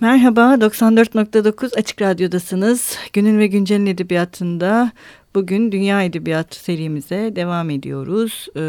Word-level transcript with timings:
Merhaba, 0.00 0.40
94.9 0.54 1.78
Açık 1.78 2.02
Radyo'dasınız. 2.02 2.98
Günün 3.12 3.38
ve 3.38 3.46
Güncel'in 3.46 3.86
edebiyatında 3.86 4.92
bugün 5.34 5.72
Dünya 5.72 6.02
Edebiyatı 6.02 6.60
serimize 6.60 7.32
devam 7.36 7.70
ediyoruz. 7.70 8.46
Ee, 8.56 8.60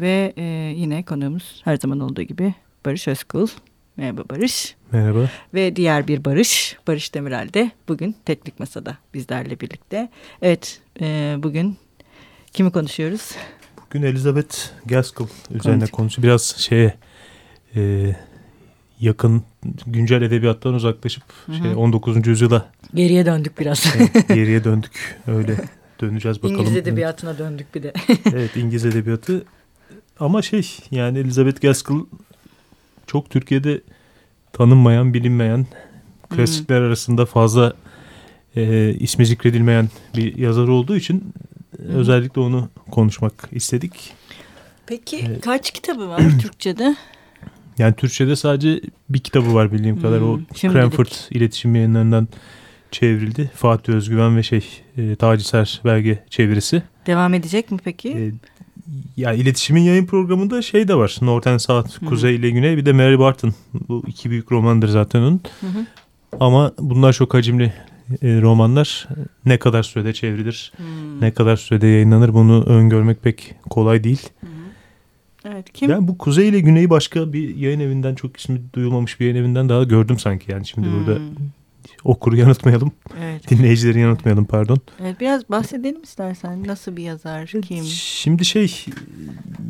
ve 0.00 0.32
e, 0.36 0.42
yine 0.76 1.02
konuğumuz 1.02 1.62
her 1.64 1.76
zaman 1.76 2.00
olduğu 2.00 2.22
gibi 2.22 2.54
Barış 2.84 3.08
Özkul. 3.08 3.48
Merhaba 3.96 4.22
Barış. 4.30 4.76
Merhaba. 4.92 5.30
Ve 5.54 5.76
diğer 5.76 6.08
bir 6.08 6.24
Barış, 6.24 6.76
Barış 6.86 7.14
Demirel 7.14 7.52
de 7.54 7.70
bugün 7.88 8.16
Teknik 8.24 8.60
Masa'da 8.60 8.98
bizlerle 9.14 9.60
birlikte. 9.60 10.08
Evet, 10.42 10.80
e, 11.00 11.36
bugün 11.38 11.76
kimi 12.52 12.70
konuşuyoruz? 12.70 13.30
Bugün 13.86 14.02
Elizabeth 14.02 14.56
Gaskell 14.86 15.26
üzerine 15.50 15.86
konuşuyoruz. 15.86 16.22
Biraz 16.22 16.56
şeye... 16.58 16.94
E, 17.76 18.12
yakın 19.04 19.42
güncel 19.86 20.22
edebiyattan 20.22 20.74
uzaklaşıp 20.74 21.22
şey 21.62 21.74
19. 21.74 22.26
yüzyıla 22.26 22.70
geriye 22.94 23.26
döndük 23.26 23.60
biraz. 23.60 23.94
evet, 23.96 24.28
geriye 24.28 24.64
döndük. 24.64 25.18
Öyle 25.26 25.56
döneceğiz 26.00 26.42
bakalım. 26.42 26.60
İngiliz 26.60 26.76
edebiyatına 26.76 27.38
döndük 27.38 27.74
bir 27.74 27.82
de. 27.82 27.92
evet 28.34 28.56
İngiliz 28.56 28.84
edebiyatı 28.84 29.44
ama 30.20 30.42
şey 30.42 30.76
yani 30.90 31.18
Elizabeth 31.18 31.60
Gaskell 31.60 31.96
çok 33.06 33.30
Türkiye'de 33.30 33.80
tanınmayan, 34.52 35.14
bilinmeyen, 35.14 35.66
klasikler 36.28 36.78
hmm. 36.78 36.86
arasında 36.86 37.26
fazla 37.26 37.72
e, 38.56 38.94
ismi 38.94 39.26
zikredilmeyen 39.26 39.88
bir 40.16 40.36
yazar 40.36 40.68
olduğu 40.68 40.96
için 40.96 41.32
hmm. 41.76 41.86
özellikle 41.94 42.40
onu 42.40 42.68
konuşmak 42.90 43.48
istedik. 43.52 44.12
Peki 44.86 45.16
ee, 45.16 45.40
kaç 45.40 45.70
kitabı 45.70 46.08
var 46.08 46.22
Türkçe'de? 46.42 46.96
Yani 47.78 47.94
Türkçe'de 47.94 48.36
sadece 48.36 48.80
bir 49.08 49.18
kitabı 49.18 49.54
var 49.54 49.72
bildiğim 49.72 49.96
hmm, 49.96 50.02
kadar. 50.02 50.20
O 50.20 50.40
şimdilik. 50.54 50.82
Cranford 50.82 51.06
iletişim 51.30 51.74
yayınlarından 51.74 52.28
çevrildi. 52.90 53.50
Fatih 53.54 53.92
Özgüven 53.92 54.36
ve 54.36 54.42
şey 54.42 54.82
e, 54.96 55.16
Taci 55.16 55.44
Ser 55.44 55.80
belge 55.84 56.24
çevirisi. 56.30 56.82
Devam 57.06 57.34
edecek 57.34 57.70
mi 57.70 57.78
peki? 57.84 58.08
E, 58.08 58.32
ya 59.16 59.32
iletişimin 59.32 59.82
yayın 59.82 60.06
programında 60.06 60.62
şey 60.62 60.88
de 60.88 60.94
var. 60.94 61.08
South, 61.58 62.00
hmm. 62.00 62.08
Kuzey 62.08 62.36
ile 62.36 62.50
Güney. 62.50 62.76
Bir 62.76 62.86
de 62.86 62.92
Mary 62.92 63.18
Barton. 63.18 63.54
Bu 63.88 64.02
iki 64.06 64.30
büyük 64.30 64.52
romandır 64.52 64.88
zaten 64.88 65.20
onun. 65.20 65.40
Hmm. 65.60 65.68
Ama 66.40 66.72
bunlar 66.78 67.12
çok 67.12 67.34
hacimli 67.34 67.72
e, 68.22 68.40
romanlar. 68.40 69.08
Ne 69.46 69.58
kadar 69.58 69.82
sürede 69.82 70.12
çevrilir, 70.12 70.72
hmm. 70.76 71.20
ne 71.20 71.30
kadar 71.30 71.56
sürede 71.56 71.86
yayınlanır 71.86 72.34
bunu 72.34 72.64
öngörmek 72.64 73.22
pek 73.22 73.54
kolay 73.70 74.04
değil. 74.04 74.28
Hmm. 74.40 74.48
Evet 75.44 75.72
kim? 75.72 75.90
Yani 75.90 76.08
bu 76.08 76.18
Kuzey 76.18 76.48
ile 76.48 76.60
Güney'i 76.60 76.90
başka 76.90 77.32
bir 77.32 77.56
yayın 77.56 77.80
evinden 77.80 78.14
çok 78.14 78.36
ismi 78.36 78.60
duyulmamış 78.74 79.20
bir 79.20 79.24
yayın 79.26 79.36
evinden 79.36 79.68
daha 79.68 79.84
gördüm 79.84 80.18
sanki. 80.18 80.52
Yani 80.52 80.66
şimdi 80.66 80.88
hmm. 80.88 80.94
burada 80.98 81.20
okuru 82.04 82.36
yanıtmayalım. 82.36 82.92
Evet. 83.20 83.50
Dinleyicileri 83.50 84.00
yanıtmayalım 84.00 84.44
pardon. 84.44 84.78
Evet 85.00 85.20
biraz 85.20 85.50
bahsedelim 85.50 86.02
istersen. 86.02 86.66
Nasıl 86.66 86.96
bir 86.96 87.02
yazar? 87.02 87.46
Kim? 87.46 87.84
Şimdi 87.84 88.44
şey 88.44 88.84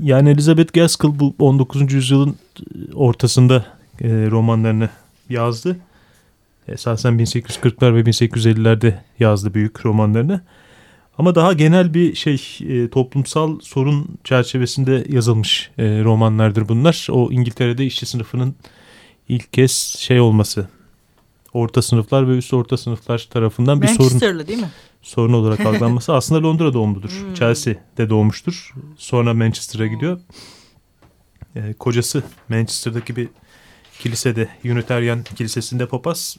yani 0.03 0.31
Elizabeth 0.31 0.73
Gaskell 0.73 1.19
bu 1.19 1.35
19. 1.39 1.93
yüzyılın 1.93 2.37
ortasında 2.95 3.67
e, 4.01 4.09
romanlarını 4.09 4.89
yazdı. 5.31 5.77
Esasen 6.69 7.13
1840'lar 7.13 7.95
ve 7.95 8.01
1850'lerde 8.01 8.95
yazdı 9.19 9.55
büyük 9.55 9.87
romanlarını. 9.87 10.41
Ama 11.19 11.35
daha 11.35 11.53
genel 11.53 11.95
bir 11.95 12.15
şey 12.15 12.59
e, 12.61 12.91
toplumsal 12.91 13.61
sorun 13.61 14.09
çerçevesinde 14.25 15.07
yazılmış 15.09 15.71
e, 15.79 16.05
romanlardır 16.05 16.69
bunlar. 16.69 17.07
O 17.11 17.33
İngiltere'de 17.33 17.87
işçi 17.87 18.07
sınıfının 18.07 18.55
ilk 19.29 19.53
kez 19.53 19.73
şey 19.99 20.21
olması 20.21 20.69
orta 21.53 21.83
sınıflar 21.83 22.29
ve 22.29 22.37
üst 22.37 22.55
orta 22.55 22.77
sınıflar 22.77 23.29
tarafından 23.31 23.83
bir 23.83 23.89
sorun 23.89 24.21
değil 24.21 24.59
mi? 24.59 24.71
sorun 25.03 25.33
olarak 25.33 25.61
algılanması 25.61 26.13
aslında 26.15 26.49
Londra 26.49 26.73
doğumludur. 26.73 27.11
Hmm. 27.11 27.35
Chelsea'de 27.35 28.11
doğmuştur. 28.11 28.75
Sonra 28.97 29.35
Manchester'a 29.35 29.87
gidiyor. 29.87 30.21
E, 31.57 31.73
kocası 31.73 32.23
Manchester'daki 32.49 33.17
bir 33.17 33.29
kilisede 33.99 34.49
Unitarian 34.65 35.23
Kilisesi'nde 35.23 35.87
papaz 35.87 36.37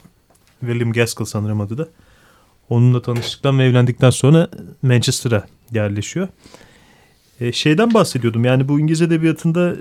William 0.60 0.94
Gaskell 0.94 1.26
sanırım 1.26 1.62
adı 1.62 1.78
da. 1.78 1.88
Onunla 2.70 3.02
tanıştıktan 3.02 3.60
ve 3.60 3.66
evlendikten 3.66 4.10
sonra 4.10 4.50
Manchester'a 4.82 5.46
yerleşiyor. 5.72 6.28
E, 7.42 7.52
şeyden 7.52 7.94
bahsediyordum 7.94 8.46
yani 8.46 8.68
bu 8.68 8.80
İngiliz 8.80 9.02
Edebiyatı'nda 9.02 9.72
e, 9.72 9.78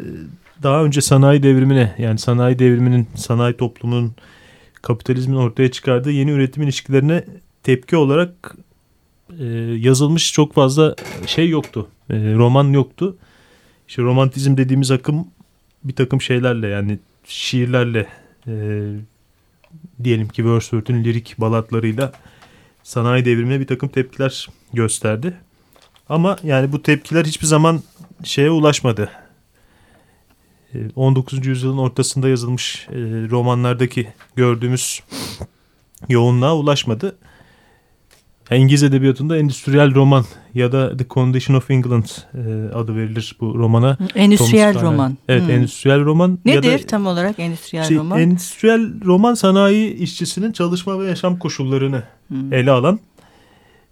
daha 0.63 0.85
önce 0.85 1.01
sanayi 1.01 1.43
devrimine 1.43 1.95
yani 1.99 2.19
sanayi 2.19 2.59
devriminin 2.59 3.07
sanayi 3.15 3.57
toplumunun 3.57 4.13
kapitalizmin 4.83 5.37
ortaya 5.37 5.71
çıkardığı 5.71 6.11
yeni 6.11 6.31
üretim 6.31 6.63
ilişkilerine 6.63 7.25
tepki 7.63 7.97
olarak 7.97 8.57
e, 9.41 9.45
yazılmış 9.79 10.33
çok 10.33 10.55
fazla 10.55 10.95
şey 11.27 11.49
yoktu. 11.49 11.89
E, 12.11 12.15
roman 12.15 12.69
yoktu. 12.69 13.17
İşte 13.89 14.03
romantizm 14.03 14.57
dediğimiz 14.57 14.91
akım 14.91 15.27
bir 15.85 15.95
takım 15.95 16.21
şeylerle 16.21 16.69
yani 16.69 16.99
şiirlerle 17.25 18.07
e, 18.47 18.53
diyelim 20.05 20.29
ki 20.29 20.37
Wordsworth'un 20.37 21.05
lirik 21.05 21.35
balatlarıyla 21.39 22.13
sanayi 22.85 23.25
devrimine 23.25 23.61
bir 23.61 23.67
takım 23.67 23.89
tepkiler 23.89 24.49
gösterdi. 24.73 25.35
Ama 26.09 26.37
yani 26.43 26.73
bu 26.73 26.83
tepkiler 26.83 27.25
hiçbir 27.25 27.47
zaman 27.47 27.83
şeye 28.25 28.51
ulaşmadı. 28.51 29.11
19. 30.97 31.39
Ee, 31.39 31.49
yüzyılın 31.49 31.79
ortasında 31.79 32.29
yazılmış 32.29 32.87
e, 32.91 32.95
romanlardaki 33.31 34.09
gördüğümüz 34.37 35.03
yoğunluğa 36.09 36.57
ulaşmadı. 36.57 37.17
Yani 38.55 38.63
İngiliz 38.63 38.83
edebiyatında 38.83 39.37
endüstriyel 39.37 39.95
roman 39.95 40.25
ya 40.55 40.73
da 40.73 40.97
The 40.97 41.07
Condition 41.11 41.57
of 41.57 41.71
England 41.71 42.05
e, 42.35 42.75
adı 42.75 42.97
verilir 42.97 43.37
bu 43.41 43.59
romana. 43.59 43.99
Endüstriyel 44.15 44.81
roman. 44.81 45.19
Evet 45.29 45.43
hmm. 45.43 45.51
endüstriyel 45.51 46.05
roman. 46.05 46.39
Nedir 46.45 46.73
ya 46.73 46.79
da, 46.79 46.87
tam 46.87 47.07
olarak 47.07 47.39
endüstriyel 47.39 47.85
şey, 47.85 47.97
roman? 47.97 48.21
Endüstriyel 48.21 49.05
roman 49.05 49.35
sanayi 49.35 49.95
işçisinin 49.95 50.53
çalışma 50.53 51.01
ve 51.01 51.07
yaşam 51.07 51.39
koşullarını 51.39 52.03
hmm. 52.29 52.53
ele 52.53 52.71
alan 52.71 53.01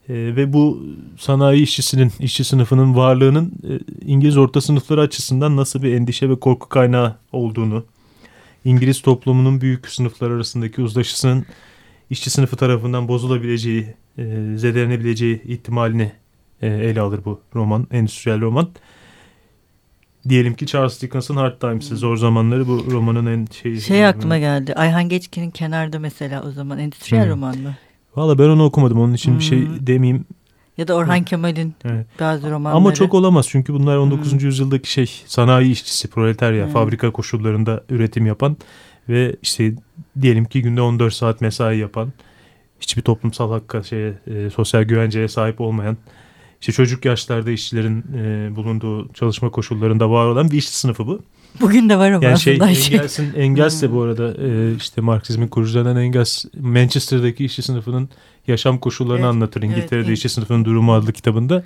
e, 0.09 0.15
ve 0.15 0.53
bu 0.53 0.83
sanayi 1.19 1.63
işçisinin, 1.63 2.13
işçi 2.21 2.45
sınıfının 2.45 2.97
varlığının 2.97 3.53
e, 3.69 3.71
İngiliz 4.07 4.37
orta 4.37 4.61
sınıfları 4.61 5.01
açısından 5.01 5.57
nasıl 5.57 5.83
bir 5.83 5.95
endişe 5.95 6.31
ve 6.31 6.41
korku 6.41 6.69
kaynağı 6.69 7.17
olduğunu, 7.33 7.85
İngiliz 8.65 9.03
toplumunun 9.03 9.61
büyük 9.61 9.89
sınıflar 9.89 10.31
arasındaki 10.31 10.83
uzlaşısının 10.83 11.47
işçi 12.13 12.31
sınıfı 12.31 12.57
tarafından 12.57 13.09
bozulabileceği, 13.09 13.87
e, 14.19 14.23
zedelenebileceği 14.57 15.43
ihtimalini 15.43 16.13
e, 16.63 16.67
ele 16.67 17.01
alır 17.01 17.21
bu 17.25 17.41
roman, 17.55 17.87
endüstriyel 17.91 18.41
roman. 18.41 18.69
Diyelim 20.29 20.55
ki 20.55 20.67
Charles 20.67 21.03
Dickens'ın 21.03 21.37
Hard 21.37 21.61
Times'ı 21.61 21.97
zor 21.97 22.17
zamanları 22.17 22.69
bu 22.69 22.87
romanın 22.91 23.27
en 23.27 23.47
şeyi. 23.63 23.81
Şey 23.81 24.07
aklıma 24.07 24.39
geldi. 24.39 24.75
Ayhan 24.75 25.09
Geçkin'in 25.09 25.51
Kenarda 25.51 25.99
mesela 25.99 26.43
o 26.43 26.51
zaman 26.51 26.79
endüstriyel 26.79 27.25
hmm. 27.25 27.33
roman 27.33 27.59
mı? 27.59 27.75
Valla 28.17 28.39
ben 28.39 28.49
onu 28.49 28.65
okumadım. 28.65 29.01
Onun 29.01 29.15
için 29.15 29.31
hmm. 29.31 29.39
bir 29.39 29.45
şey 29.45 29.67
hmm. 29.67 29.87
demeyeyim. 29.87 30.25
Ya 30.79 30.89
da 30.89 30.95
Orhan 30.95 31.23
Kemal'in 31.25 31.75
evet. 31.85 32.07
bazı 32.21 32.51
romanları. 32.51 32.77
Ama 32.77 32.95
çok 32.95 33.15
olamaz 33.15 33.47
çünkü 33.49 33.75
bunlar 33.75 33.97
19. 33.97 34.33
Hmm. 34.33 34.39
yüzyıldaki 34.39 34.93
şey 34.93 35.23
sanayi 35.27 35.73
işçisi, 35.73 36.09
proletarya, 36.09 36.67
hmm. 36.67 36.73
fabrika 36.73 37.11
koşullarında 37.11 37.85
üretim 37.91 38.27
yapan 38.27 38.57
ve 39.09 39.37
işte 39.43 39.75
diyelim 40.21 40.45
ki 40.45 40.63
günde 40.63 40.81
14 40.81 41.15
saat 41.15 41.41
mesai 41.41 41.79
yapan, 41.79 42.13
hiçbir 42.81 43.03
toplumsal 43.03 43.51
hakka, 43.51 43.83
şeye, 43.83 44.15
e, 44.27 44.51
sosyal 44.51 44.83
güvenceye 44.83 45.29
sahip 45.29 45.61
olmayan, 45.61 45.97
işte 46.61 46.73
çocuk 46.73 47.05
yaşlarda 47.05 47.51
işçilerin 47.51 48.05
e, 48.17 48.57
bulunduğu 48.57 49.13
çalışma 49.13 49.51
koşullarında 49.51 50.11
var 50.11 50.27
olan 50.27 50.51
bir 50.51 50.57
işçi 50.59 50.79
sınıfı 50.79 51.07
bu. 51.07 51.23
Bugün 51.61 51.89
de 51.89 51.99
var 51.99 52.11
ama 52.11 52.25
yani 52.25 52.39
şey. 52.39 52.59
Şey, 52.59 52.95
Engels'in, 52.95 53.35
Engels 53.35 53.83
de 53.83 53.91
bu 53.91 53.95
hmm. 53.95 54.03
arada 54.03 54.35
e, 54.47 54.75
işte 54.77 55.01
Marksizmin 55.01 55.49
kurucularından 55.49 55.97
Engels 55.97 56.45
Manchester'daki 56.61 57.45
işçi 57.45 57.63
sınıfının 57.63 58.09
yaşam 58.47 58.79
koşullarını 58.79 59.21
evet, 59.21 59.35
anlatır. 59.35 59.63
İngiltere'de 59.63 60.07
evet, 60.07 60.17
işçi 60.17 60.29
sınıfının 60.29 60.65
durumu 60.65 60.95
adlı 60.95 61.13
kitabında. 61.13 61.55
Ya 61.55 61.63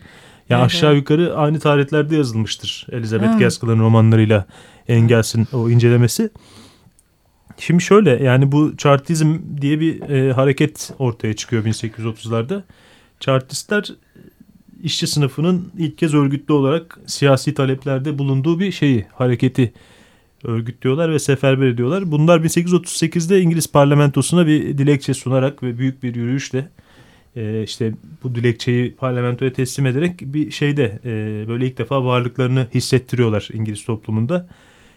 yani 0.49 0.61
evet, 0.61 0.66
aşağı 0.66 0.96
yukarı 0.96 1.37
aynı 1.37 1.61
tarihlerde 1.61 2.16
yazılmıştır 2.16 2.87
Elizabeth 2.93 3.38
Gaskell'ın 3.38 3.78
romanlarıyla 3.78 4.46
Engels'in 4.88 5.49
o 5.52 5.70
incelemesi. 5.70 6.31
Şimdi 7.58 7.82
şöyle 7.82 8.25
yani 8.25 8.53
bu 8.53 8.76
Chartizm 8.76 9.38
diye 9.61 9.81
bir 9.81 10.00
e, 10.00 10.32
hareket 10.32 10.91
ortaya 10.99 11.37
çıkıyor 11.37 11.64
1830'larda. 11.64 12.62
Chartistler 13.20 13.93
işçi 14.82 15.06
sınıfının 15.06 15.73
ilk 15.79 15.99
kez 15.99 16.14
örgütlü 16.14 16.55
olarak 16.55 16.99
siyasi 17.06 17.55
taleplerde 17.55 18.19
bulunduğu 18.19 18.61
bir 18.61 18.73
şeyi, 18.73 19.06
hareketi 19.12 19.73
örgütlüyorlar 20.44 21.12
ve 21.12 21.19
seferber 21.19 21.67
ediyorlar. 21.67 22.12
Bunlar 22.12 22.41
1838'de 22.41 23.41
İngiliz 23.41 23.73
parlamentosuna 23.73 24.47
bir 24.47 24.79
dilekçe 24.79 25.14
sunarak 25.14 25.62
ve 25.62 25.79
büyük 25.79 26.02
bir 26.02 26.14
yürüyüşle 26.14 26.69
e, 27.37 27.62
işte 27.62 27.93
bu 28.23 28.35
dilekçeyi 28.35 28.94
parlamentoya 28.94 29.52
teslim 29.52 29.87
ederek 29.87 30.20
bir 30.20 30.50
şeyde 30.50 30.99
e, 31.05 31.44
böyle 31.49 31.67
ilk 31.67 31.79
defa 31.79 32.05
varlıklarını 32.05 32.67
hissettiriyorlar 32.75 33.49
İngiliz 33.52 33.85
toplumunda. 33.85 34.49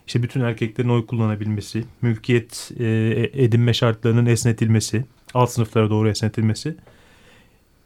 İşte 0.10 0.24
bütün 0.24 0.42
erkeklerin 0.42 0.90
oy 0.90 1.06
kullanabilmesi, 1.06 1.84
mülkiyet 2.02 2.72
e, 2.80 2.86
edinme 3.34 3.74
şartlarının 3.74 4.26
esnetilmesi, 4.26 5.06
alt 5.34 5.50
sınıflara 5.50 5.90
doğru 5.90 6.10
esnetilmesi. 6.10 6.76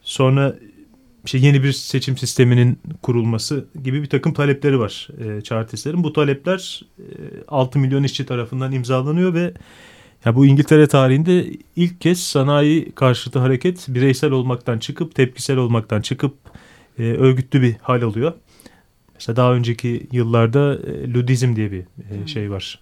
Sonra 0.02 0.56
işte 1.26 1.38
yeni 1.38 1.64
bir 1.64 1.72
seçim 1.72 2.18
sisteminin 2.18 2.80
kurulması 3.02 3.66
gibi 3.84 4.02
bir 4.02 4.10
takım 4.10 4.34
talepleri 4.34 4.80
var 4.80 5.08
e, 5.26 5.42
Chartislerin. 5.42 6.04
Bu 6.04 6.14
talepler 6.14 6.82
e, 7.00 7.04
6 7.48 7.80
milyon 7.80 8.04
işçi 8.04 8.26
tarafından 8.26 8.72
imzalanıyor 8.72 9.34
ve 9.34 9.54
ya 10.26 10.36
bu 10.36 10.46
İngiltere 10.46 10.88
tarihinde 10.88 11.46
ilk 11.76 12.02
kez 12.02 12.24
sanayi 12.24 12.92
karşıtı 12.92 13.40
hareket 13.40 13.86
bireysel 13.88 14.32
olmaktan 14.32 14.80
çıkıp 14.80 15.16
tepkisel 15.16 15.58
olmaktan 15.58 16.02
çıkıp 16.02 16.36
e, 17.00 17.04
örgütlü 17.04 17.62
bir 17.62 17.76
hal 17.82 18.02
alıyor. 18.02 18.34
Mesela 19.24 19.36
daha 19.36 19.54
önceki 19.54 20.08
yıllarda 20.12 20.76
e, 20.76 21.14
Ludizm 21.14 21.56
diye 21.56 21.72
bir 21.72 21.80
e, 21.82 22.28
şey 22.28 22.52
var. 22.52 22.80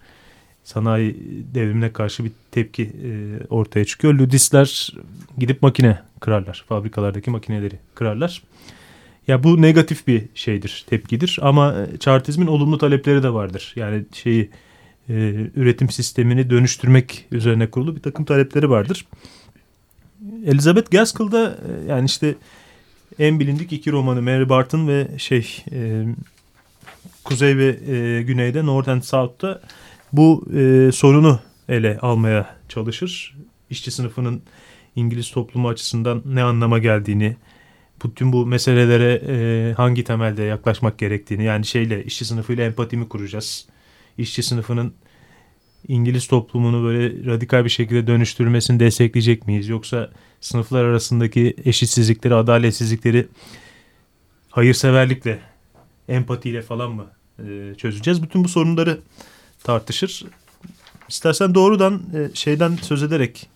Sanayi 0.64 1.16
devrimine 1.54 1.92
karşı 1.92 2.24
bir 2.24 2.32
tepki 2.50 2.82
e, 2.82 3.10
ortaya 3.50 3.84
çıkıyor. 3.84 4.14
Ludistler 4.14 4.92
gidip 5.38 5.62
makine 5.62 5.98
kırarlar. 6.20 6.64
Fabrikalardaki 6.68 7.30
makineleri 7.30 7.78
kırarlar. 7.94 8.42
Ya 9.28 9.42
bu 9.42 9.62
negatif 9.62 10.06
bir 10.06 10.22
şeydir, 10.34 10.84
tepkidir 10.90 11.38
ama 11.42 11.74
e, 11.74 11.98
Chartizmin 11.98 12.46
olumlu 12.46 12.78
talepleri 12.78 13.22
de 13.22 13.32
vardır. 13.32 13.72
Yani 13.76 14.04
şeyi 14.12 14.50
e, 15.08 15.14
üretim 15.56 15.90
sistemini 15.90 16.50
dönüştürmek 16.50 17.26
üzerine 17.32 17.70
kurulu 17.70 17.96
bir 17.96 18.02
takım 18.02 18.24
talepleri 18.24 18.70
vardır. 18.70 19.06
Elizabeth 20.46 20.90
Gaskell'da 20.90 21.58
e, 21.68 21.90
yani 21.90 22.06
işte 22.06 22.34
en 23.18 23.40
bilindik 23.40 23.72
iki 23.72 23.92
romanı 23.92 24.22
Mary 24.22 24.48
Barton 24.48 24.88
ve 24.88 25.08
şey 25.18 25.64
e, 25.72 26.04
Kuzey 27.24 27.56
ve 27.56 27.66
e, 27.66 28.22
Güney'de 28.22 28.66
North 28.66 28.88
and 28.88 29.02
South'ta 29.02 29.60
bu 30.12 30.44
e, 30.56 30.90
sorunu 30.92 31.40
ele 31.68 31.98
almaya 31.98 32.56
çalışır. 32.68 33.36
İşçi 33.70 33.90
sınıfının 33.90 34.42
İngiliz 34.96 35.30
toplumu 35.30 35.68
açısından 35.68 36.22
ne 36.26 36.42
anlama 36.42 36.78
geldiğini, 36.78 37.36
bütün 38.04 38.32
bu 38.32 38.46
meselelere 38.46 39.22
e, 39.28 39.72
hangi 39.74 40.04
temelde 40.04 40.42
yaklaşmak 40.42 40.98
gerektiğini 40.98 41.44
yani 41.44 41.64
şeyle 41.66 42.04
işçi 42.04 42.24
sınıfıyla 42.24 42.64
empatimi 42.64 43.08
kuracağız. 43.08 43.66
İşçi 44.18 44.42
sınıfının 44.42 44.94
İngiliz 45.88 46.26
toplumunu 46.26 46.84
böyle 46.84 47.26
radikal 47.30 47.64
bir 47.64 47.70
şekilde 47.70 48.06
dönüştürmesini 48.06 48.80
destekleyecek 48.80 49.46
miyiz? 49.46 49.68
Yoksa 49.68 50.10
sınıflar 50.40 50.84
arasındaki 50.84 51.56
eşitsizlikleri, 51.64 52.34
adaletsizlikleri 52.34 53.28
hayırseverlikle, 54.50 55.38
empatiyle 56.08 56.62
falan 56.62 56.92
mı 56.92 57.06
e, 57.38 57.74
çözeceğiz? 57.74 58.22
Bütün 58.22 58.44
bu 58.44 58.48
sorunları 58.48 59.00
tartışır. 59.64 60.24
İstersen 61.08 61.54
doğrudan 61.54 62.02
e, 62.14 62.34
şeyden 62.34 62.76
söz 62.82 63.02
ederek 63.02 63.48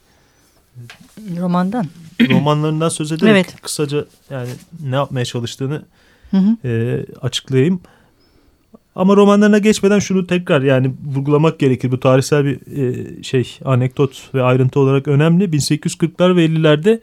romandan 1.36 1.86
romanlarından 2.30 2.88
söz 2.88 3.12
ederek 3.12 3.32
evet. 3.32 3.60
kısaca 3.62 4.04
yani 4.30 4.48
ne 4.82 4.96
yapmaya 4.96 5.24
çalıştığını 5.24 5.82
hı 6.30 6.36
hı. 6.36 6.68
E, 6.68 7.04
açıklayayım. 7.20 7.80
Ama 8.94 9.16
romanlarına 9.16 9.58
geçmeden 9.58 9.98
şunu 9.98 10.26
tekrar 10.26 10.62
yani 10.62 10.94
vurgulamak 11.14 11.58
gerekir. 11.58 11.92
Bu 11.92 12.00
tarihsel 12.00 12.44
bir 12.44 12.58
e, 12.76 13.22
şey 13.22 13.58
anekdot 13.64 14.34
ve 14.34 14.42
ayrıntı 14.42 14.80
olarak 14.80 15.08
önemli. 15.08 15.44
1840'lar 15.44 16.36
ve 16.36 16.46
50'lerde 16.46 17.00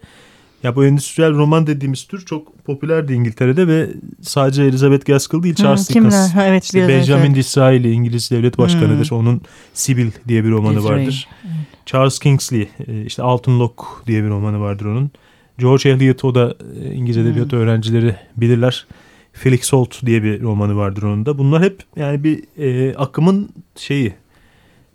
ya 0.64 0.76
bu 0.76 0.84
endüstriyel 0.84 1.32
roman 1.32 1.66
dediğimiz 1.66 2.04
tür 2.04 2.24
çok 2.24 2.64
popülerdi 2.64 3.12
İngiltere'de 3.12 3.68
ve 3.68 3.88
sadece 4.22 4.62
Elizabeth 4.62 5.06
Gaskell 5.06 5.42
değil 5.42 5.54
Charles 5.54 5.88
hmm, 5.88 5.94
Dickens. 5.94 6.34
Ha, 6.34 6.46
evet, 6.46 6.64
işte 6.64 6.88
Benjamin 6.88 7.26
evet. 7.26 7.36
Disraeli 7.36 7.92
İngiliz 7.92 8.30
devlet 8.30 8.58
başkanıdır. 8.58 9.10
Hmm. 9.10 9.18
Onun 9.18 9.40
Sibyl 9.74 10.10
diye 10.28 10.44
bir 10.44 10.50
romanı 10.50 10.78
Disraeli. 10.78 11.00
vardır. 11.00 11.28
Evet. 11.44 11.54
Charles 11.86 12.18
Kingsley 12.18 12.68
e, 12.86 13.04
işte 13.04 13.22
Altın 13.22 13.60
Lock 13.60 13.84
diye 14.06 14.24
bir 14.24 14.28
romanı 14.28 14.60
vardır 14.60 14.84
onun. 14.84 15.10
George 15.58 15.90
Eliot 15.90 16.24
o 16.24 16.34
da 16.34 16.54
e, 16.82 16.94
İngiliz 16.94 17.16
edebiyat 17.16 17.52
hmm. 17.52 17.58
öğrencileri 17.58 18.16
bilirler. 18.36 18.86
Felix 19.32 19.72
Holt 19.72 20.06
diye 20.06 20.22
bir 20.22 20.42
romanı 20.42 20.76
vardır 20.76 21.02
onun 21.02 21.26
da. 21.26 21.38
Bunlar 21.38 21.62
hep 21.62 21.82
yani 21.96 22.24
bir 22.24 22.42
e, 22.58 22.94
akımın 22.96 23.48
şeyi 23.76 24.14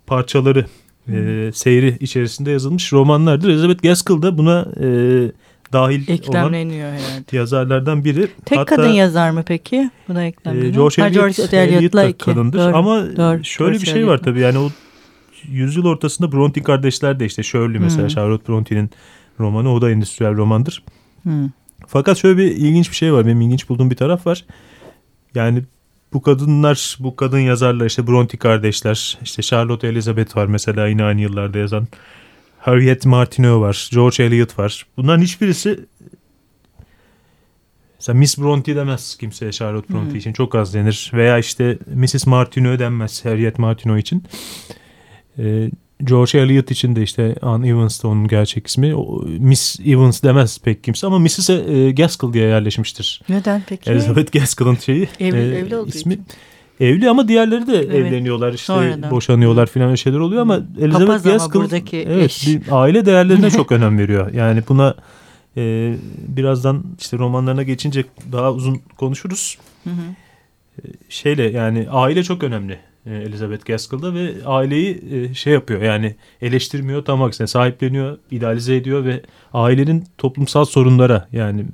parçaları 0.08 0.66
e, 1.14 1.52
seyri 1.54 1.98
içerisinde 2.00 2.52
yazılmış 2.52 2.94
romanlardır. 2.94 3.50
Elizabeth 3.50 3.84
Gaskell 3.84 4.22
da 4.22 4.38
buna 4.38 4.68
e, 4.82 4.88
dahil 5.74 6.08
eklemleniyor 6.08 6.90
olan 6.90 6.98
herhalde. 6.98 7.38
yazarlardan 7.38 8.06
biri. 8.06 8.28
Tek 8.46 8.58
Hatta, 8.58 8.76
kadın 8.76 8.90
yazar 8.90 9.30
mı 9.30 9.44
peki? 9.48 9.90
Buna 10.08 10.24
eklemleniyor. 10.24 10.74
E, 10.74 10.76
George 10.76 11.02
Eliot, 11.02 11.54
Eliot 11.54 11.94
da 11.94 12.18
kadındır. 12.18 12.60
Doğru, 12.60 12.76
Ama 12.78 13.18
doğru, 13.18 13.44
şöyle 13.44 13.72
George 13.72 13.86
bir 13.86 13.92
şey 13.92 14.08
var 14.08 14.18
tabii 14.18 14.40
yani 14.40 14.58
o 14.58 14.70
yüzyıl 15.48 15.86
ortasında 15.86 16.32
Bronte 16.32 16.64
kardeşler 16.64 17.20
de 17.20 17.26
işte 17.26 17.44
Shirley 17.44 17.80
mesela 17.80 18.02
hmm. 18.02 18.16
Charlotte 18.16 18.48
Bronte'nin 18.48 18.90
romanı 19.40 19.74
o 19.74 19.82
da 19.82 19.92
endüstriyel 19.92 20.36
romandır. 20.36 20.84
Hmm. 21.24 21.50
Fakat 21.88 22.18
şöyle 22.18 22.38
bir 22.38 22.52
ilginç 22.52 22.92
bir 22.92 22.96
şey 22.96 23.14
var. 23.14 23.26
Benim 23.26 23.42
ilginç 23.42 23.70
bulduğum 23.70 23.92
bir 23.92 23.96
taraf 23.96 24.28
var. 24.28 24.46
Yani 25.36 25.64
bu 26.14 26.22
kadınlar, 26.22 26.98
bu 27.00 27.16
kadın 27.16 27.40
yazarlar 27.40 27.86
işte 27.86 28.08
Bronte 28.08 28.38
kardeşler, 28.38 29.18
işte 29.24 29.42
Charlotte 29.42 29.88
Elizabeth 29.88 30.38
var 30.38 30.46
mesela 30.46 30.88
yine 30.88 31.04
aynı 31.04 31.22
yıllarda 31.22 31.58
yazan. 31.58 31.88
Harriet 32.60 33.06
Martineau 33.06 33.62
var, 33.62 33.90
George 33.94 34.24
Eliot 34.24 34.60
var. 34.60 34.86
Bunların 34.98 35.22
hiçbirisi 35.22 35.80
mesela 38.00 38.20
Miss 38.20 38.38
Bronte 38.38 38.76
demez 38.76 39.18
kimseye 39.18 39.52
Charlotte 39.52 39.94
Bronte 39.94 40.12
hmm. 40.12 40.18
için 40.18 40.34
çok 40.34 40.56
az 40.56 40.74
denir. 40.74 41.12
Veya 41.14 41.38
işte 41.38 41.78
Mrs. 41.96 42.28
Martineau 42.28 42.80
denmez 42.80 43.26
Harriet 43.26 43.60
Martineau 43.60 43.98
için. 43.98 44.24
Ee, 45.40 45.72
George 46.04 46.40
Eliot 46.40 46.72
için 46.72 46.96
de 46.96 47.04
işte 47.04 47.36
Anne 47.42 47.68
Evans 47.68 48.04
da 48.04 48.08
onun 48.08 48.28
gerçek 48.28 48.68
ismi. 48.68 48.96
O, 48.96 49.22
Miss 49.26 49.80
Evans 49.86 50.24
demez 50.24 50.60
pek 50.60 50.84
kimse 50.84 51.08
ama 51.08 51.20
Mrs. 51.20 51.50
E, 51.50 51.92
Gaskell 51.92 52.34
diye 52.34 52.48
yerleşmiştir. 52.48 53.22
Neden 53.30 53.64
peki? 53.68 53.92
Elizabeth 53.92 54.32
Gaskell'ın 54.32 54.76
şeyi. 54.76 55.10
Evli, 55.20 55.56
e, 55.56 55.60
evli 55.60 55.76
olduğu 55.76 55.90
ismi. 55.90 56.14
için. 56.14 56.26
Evli 56.80 57.10
ama 57.10 57.28
diğerleri 57.28 57.68
de 57.68 57.78
evet. 57.78 57.96
evleniyorlar 57.96 58.54
işte 58.54 58.66
Sonradan. 58.66 59.12
boşanıyorlar 59.12 59.68
filan 59.68 59.96
şeyler 59.96 60.20
oluyor 60.20 60.42
ama 60.42 60.60
Elizabeth 60.82 61.24
Papaz 61.24 61.54
buradaki 61.54 61.98
evet, 61.98 62.26
eş. 62.26 62.48
Bir 62.48 62.62
aile 62.72 63.06
değerlerine 63.06 63.50
çok 63.50 63.72
önem 63.72 63.98
veriyor. 63.98 64.34
Yani 64.34 64.64
buna 64.70 64.96
e, 65.58 65.96
birazdan 66.28 66.84
işte 67.00 67.18
romanlarına 67.18 67.64
geçince 67.64 68.06
daha 68.32 68.54
uzun 68.54 68.82
konuşuruz. 68.98 69.58
Hı 69.84 69.90
hı. 69.90 69.94
E, 70.78 70.82
şeyle 71.10 71.44
yani 71.44 71.88
aile 71.90 72.24
çok 72.24 72.44
önemli 72.44 72.80
e, 73.06 73.16
Elizabeth 73.16 73.66
Gaskell'da 73.66 74.14
ve 74.14 74.34
aileyi 74.46 75.02
e, 75.12 75.34
şey 75.34 75.54
yapıyor 75.54 75.82
yani 75.82 76.16
eleştirmiyor 76.42 77.06
tam 77.06 77.22
aksine 77.24 77.48
sahipleniyor, 77.48 78.18
idealize 78.32 78.76
ediyor 78.76 79.06
ve 79.06 79.22
ailenin 79.54 80.06
toplumsal 80.18 80.66
sorunlara 80.66 81.28
yani 81.32 81.66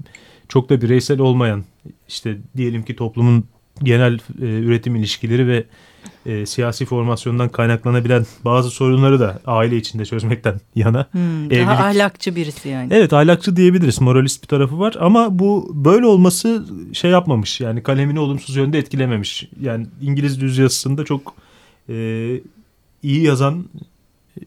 çok 0.50 0.70
da 0.70 0.82
bireysel 0.82 1.20
olmayan 1.20 1.64
işte 2.08 2.38
diyelim 2.58 2.86
ki 2.86 2.96
toplumun 2.96 3.46
genel 3.84 4.14
e, 4.14 4.20
üretim 4.40 4.96
ilişkileri 4.96 5.48
ve 5.48 5.64
e, 6.26 6.46
siyasi 6.46 6.86
formasyondan 6.86 7.50
kaynaklanabilen 7.50 8.26
bazı 8.46 8.70
sorunları 8.70 9.20
da 9.20 9.40
aile 9.46 9.78
içinde 9.78 10.06
çözmekten 10.06 10.60
yana. 10.76 11.08
Hmm, 11.12 11.46
Evlilik. 11.46 11.68
Daha 11.68 11.86
ahlakçı 11.86 12.36
birisi 12.36 12.70
yani. 12.70 12.94
Evet 12.94 13.14
ahlakçı 13.14 13.56
diyebiliriz. 13.56 14.02
Moralist 14.02 14.44
bir 14.44 14.48
tarafı 14.48 14.80
var 14.80 14.96
ama 15.00 15.40
bu 15.40 15.72
böyle 15.74 16.06
olması 16.06 16.66
şey 16.94 17.12
yapmamış. 17.12 17.62
Yani 17.62 17.84
kalemini 17.84 18.20
olumsuz 18.20 18.56
yönde 18.56 18.78
etkilememiş. 18.78 19.50
Yani 19.62 19.88
İngiliz 20.02 20.42
düz 20.42 20.58
yazısında 20.58 21.06
çok 21.06 21.34
e, 21.90 21.96
iyi 23.04 23.24
yazan 23.24 23.66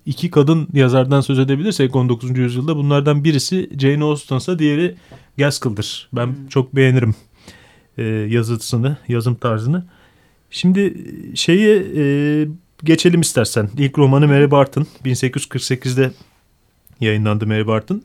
iki 0.07 0.31
kadın 0.31 0.69
yazardan 0.73 1.21
söz 1.21 1.39
edebilirsek 1.39 1.97
19. 1.97 2.39
yüzyılda 2.39 2.77
bunlardan 2.77 3.25
birisi 3.25 3.71
Jane 3.79 4.05
Austen'sa 4.05 4.59
diğeri 4.59 4.95
Gaskell'dır. 5.39 6.09
Ben 6.13 6.27
hmm. 6.27 6.49
çok 6.49 6.77
beğenirim 6.77 7.15
e, 7.99 8.03
yazısını, 8.05 8.97
yazım 9.09 9.35
tarzını. 9.35 9.85
Şimdi 10.51 10.95
şeyi 11.35 11.87
e, 11.97 12.05
geçelim 12.85 13.21
istersen. 13.21 13.71
İlk 13.79 13.99
romanı 13.99 14.29
Mary 14.29 14.51
Barton 14.51 14.87
1848'de 15.05 16.13
yayınlandı 17.01 17.47
Mary 17.47 17.67
Barton. 17.67 18.03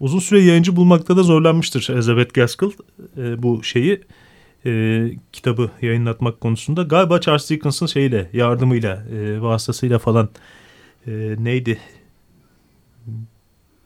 Uzun 0.00 0.18
süre 0.18 0.42
yayıncı 0.42 0.76
bulmakta 0.76 1.16
da 1.16 1.22
zorlanmıştır 1.22 1.88
Elizabeth 1.90 2.34
Gaskell 2.34 2.70
e, 3.16 3.42
bu 3.42 3.64
şeyi 3.64 4.00
e, 4.66 5.02
kitabı 5.32 5.70
yayınlatmak 5.82 6.40
konusunda. 6.40 6.82
Galiba 6.82 7.20
Charles 7.20 7.50
Dickens'ın 7.50 7.86
şeyiyle 7.86 8.30
yardımıyla 8.32 9.04
e, 9.12 9.40
vasıtasıyla 9.40 9.98
falan 9.98 10.28
e, 11.06 11.36
neydi? 11.38 11.78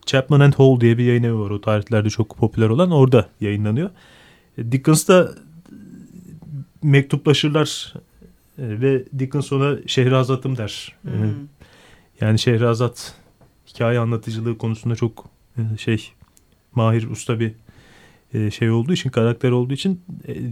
Chapman 0.07 0.41
and 0.41 0.53
Hall 0.53 0.81
diye 0.81 0.99
bir 0.99 1.05
yayın 1.05 1.23
evi 1.23 1.39
var 1.39 1.51
o 1.51 1.61
tarihlerde 1.61 2.11
çok 2.11 2.37
popüler 2.37 2.69
olan 2.69 2.91
orada 2.91 3.29
yayınlanıyor. 3.41 3.91
Dickens 4.59 5.09
da 5.09 5.35
mektuplaşırlar 6.83 7.95
e, 8.59 8.81
ve 8.81 9.05
Dickens 9.19 9.53
ona 9.53 9.77
Şehrazat'ım 9.87 10.57
der. 10.57 10.97
Hmm. 11.03 11.35
Yani 12.21 12.39
Şehrazat 12.39 13.15
hikaye 13.69 13.99
anlatıcılığı 13.99 14.59
konusunda 14.59 14.97
çok 14.97 15.25
e, 15.59 15.79
şey 15.79 16.13
mahir 16.75 17.11
usta 17.11 17.41
bir 17.41 17.53
şey 18.51 18.71
olduğu 18.71 18.93
için 18.93 19.11
karakter 19.11 19.51
olduğu 19.51 19.75
için 19.75 20.01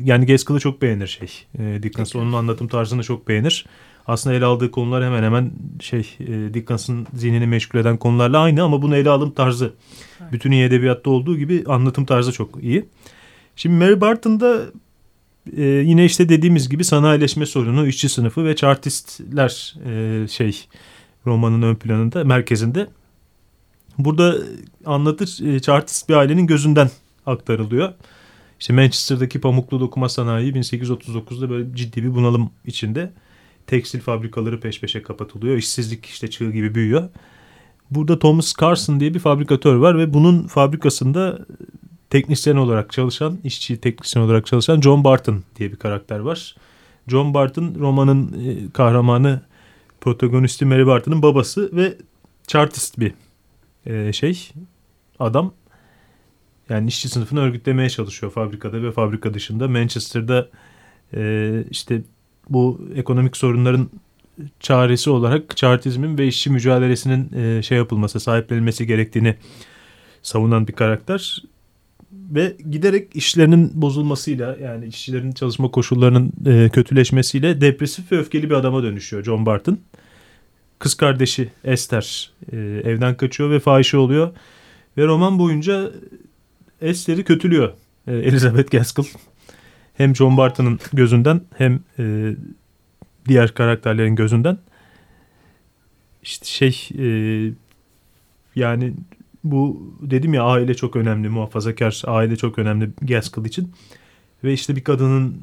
yani 0.04 0.26
Gaskell'ı 0.26 0.60
çok 0.60 0.82
beğenir 0.82 1.06
şey. 1.06 1.28
Dickens 1.82 2.16
onun 2.16 2.32
anlatım 2.32 2.68
tarzını 2.68 3.02
çok 3.02 3.28
beğenir. 3.28 3.66
aslında 4.06 4.36
ele 4.36 4.44
aldığı 4.44 4.70
konular 4.70 5.04
hemen 5.04 5.22
hemen 5.22 5.52
şey 5.80 6.16
Dickens'ın 6.54 7.06
zihnini 7.14 7.46
meşgul 7.46 7.78
eden 7.78 7.96
konularla 7.96 8.38
aynı 8.38 8.62
ama 8.62 8.82
bunu 8.82 8.96
ele 8.96 9.10
alım 9.10 9.30
tarzı 9.30 9.72
bütün 10.32 10.50
iyi 10.50 10.64
edebiyatta 10.64 11.10
olduğu 11.10 11.38
gibi 11.38 11.64
anlatım 11.66 12.04
tarzı 12.04 12.32
çok 12.32 12.62
iyi. 12.62 12.86
Şimdi 13.56 13.76
Mary 13.76 14.00
Barton'da 14.00 14.66
e, 15.56 15.62
yine 15.64 16.04
işte 16.04 16.28
dediğimiz 16.28 16.68
gibi 16.68 16.84
sanayileşme 16.84 17.46
sorunu, 17.46 17.86
işçi 17.86 18.08
sınıfı 18.08 18.44
ve 18.44 18.56
chartistler 18.56 19.74
e, 19.86 20.28
şey 20.28 20.66
romanın 21.26 21.62
ön 21.62 21.74
planında, 21.74 22.24
merkezinde. 22.24 22.88
Burada 23.98 24.36
anlatır 24.84 25.46
e, 25.46 25.60
chartist 25.60 26.08
bir 26.08 26.14
ailenin 26.14 26.46
gözünden 26.46 26.90
aktarılıyor. 27.26 27.92
İşte 28.60 28.72
Manchester'daki 28.72 29.40
pamuklu 29.40 29.80
dokuma 29.80 30.08
sanayi 30.08 30.52
1839'da 30.52 31.50
böyle 31.50 31.76
ciddi 31.76 32.02
bir 32.02 32.14
bunalım 32.14 32.50
içinde. 32.66 33.12
Tekstil 33.66 34.00
fabrikaları 34.00 34.60
peş 34.60 34.80
peşe 34.80 35.02
kapatılıyor. 35.02 35.56
İşsizlik 35.56 36.06
işte 36.06 36.30
çığ 36.30 36.50
gibi 36.50 36.74
büyüyor. 36.74 37.08
Burada 37.90 38.18
Thomas 38.18 38.54
Carson 38.60 39.00
diye 39.00 39.14
bir 39.14 39.18
fabrikatör 39.18 39.74
var 39.74 39.98
ve 39.98 40.14
bunun 40.14 40.46
fabrikasında 40.46 41.46
teknisyen 42.10 42.56
olarak 42.56 42.92
çalışan, 42.92 43.38
işçi 43.44 43.80
teknisyen 43.80 44.22
olarak 44.22 44.46
çalışan 44.46 44.80
John 44.80 45.04
Barton 45.04 45.42
diye 45.56 45.72
bir 45.72 45.76
karakter 45.76 46.18
var. 46.18 46.56
John 47.08 47.34
Barton 47.34 47.74
romanın 47.78 48.32
e, 48.32 48.72
kahramanı, 48.72 49.40
protagonisti 50.00 50.64
Mary 50.64 50.86
Barton'ın 50.86 51.22
babası 51.22 51.76
ve 51.76 51.96
chartist 52.46 53.00
bir 53.00 53.14
e, 53.86 54.12
şey 54.12 54.50
adam. 55.18 55.52
Yani 56.68 56.88
işçi 56.88 57.08
sınıfını 57.08 57.40
örgütlemeye 57.40 57.90
çalışıyor 57.90 58.32
fabrikada 58.32 58.82
ve 58.82 58.92
fabrika 58.92 59.34
dışında. 59.34 59.68
Manchester'da 59.68 60.48
e, 61.14 61.64
işte 61.70 62.02
bu 62.48 62.88
ekonomik 62.94 63.36
sorunların 63.36 63.90
çaresi 64.60 65.10
olarak 65.10 65.56
chartizmin 65.56 66.18
ve 66.18 66.26
işçi 66.26 66.50
mücadelesinin 66.50 67.60
şey 67.60 67.78
yapılması, 67.78 68.20
sahiplenilmesi 68.20 68.86
gerektiğini 68.86 69.36
savunan 70.22 70.68
bir 70.68 70.72
karakter 70.72 71.42
ve 72.12 72.56
giderek 72.70 73.16
işlerinin 73.16 73.70
bozulmasıyla 73.74 74.56
yani 74.62 74.86
işçilerin 74.86 75.32
çalışma 75.32 75.70
koşullarının 75.70 76.32
e, 76.46 76.68
kötüleşmesiyle 76.68 77.60
depresif 77.60 78.12
ve 78.12 78.18
öfkeli 78.18 78.50
bir 78.50 78.54
adama 78.54 78.82
dönüşüyor 78.82 79.24
John 79.24 79.46
Barton. 79.46 79.78
Kız 80.78 80.94
kardeşi 80.94 81.50
Esther 81.64 82.32
e, 82.52 82.56
evden 82.84 83.16
kaçıyor 83.16 83.50
ve 83.50 83.60
fahişe 83.60 83.96
oluyor 83.96 84.30
ve 84.98 85.06
roman 85.06 85.38
boyunca 85.38 85.90
Esther'i 86.80 87.24
kötülüyor 87.24 87.72
e, 88.06 88.12
Elizabeth 88.16 88.70
Gaskell. 88.70 89.04
Hem 89.94 90.16
John 90.16 90.36
Barton'ın 90.36 90.80
gözünden 90.92 91.40
hem 91.56 91.80
e, 91.98 92.34
diğer 93.28 93.54
karakterlerin 93.54 94.16
gözünden. 94.16 94.58
İşte 96.22 96.46
şey 96.46 96.88
e, 96.98 97.06
yani 98.56 98.94
bu 99.44 99.94
dedim 100.02 100.34
ya 100.34 100.42
aile 100.42 100.74
çok 100.74 100.96
önemli 100.96 101.28
muhafazakar 101.28 102.02
aile 102.06 102.36
çok 102.36 102.58
önemli 102.58 102.90
Gaskell 103.02 103.44
için. 103.44 103.72
Ve 104.44 104.52
işte 104.52 104.76
bir 104.76 104.84
kadının 104.84 105.36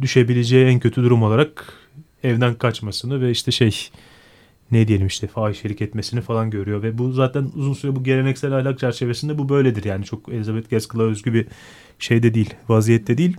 düşebileceği 0.00 0.66
en 0.66 0.80
kötü 0.80 1.02
durum 1.02 1.22
olarak 1.22 1.72
evden 2.22 2.54
kaçmasını 2.54 3.20
ve 3.20 3.30
işte 3.30 3.50
şey 3.50 3.90
ne 4.70 4.88
diyelim 4.88 5.06
işte 5.06 5.26
fahişelik 5.26 5.82
etmesini 5.82 6.20
falan 6.20 6.50
görüyor. 6.50 6.82
Ve 6.82 6.98
bu 6.98 7.12
zaten 7.12 7.50
uzun 7.54 7.72
süre 7.72 7.96
bu 7.96 8.04
geleneksel 8.04 8.56
ahlak 8.58 8.78
çerçevesinde 8.78 9.38
bu 9.38 9.48
böyledir. 9.48 9.84
Yani 9.84 10.04
çok 10.04 10.28
Elizabeth 10.28 10.70
Gaskell'a 10.70 11.02
özgü 11.02 11.34
bir 11.34 11.46
şeyde 11.98 12.34
değil 12.34 12.54
vaziyette 12.68 13.18
değil. 13.18 13.36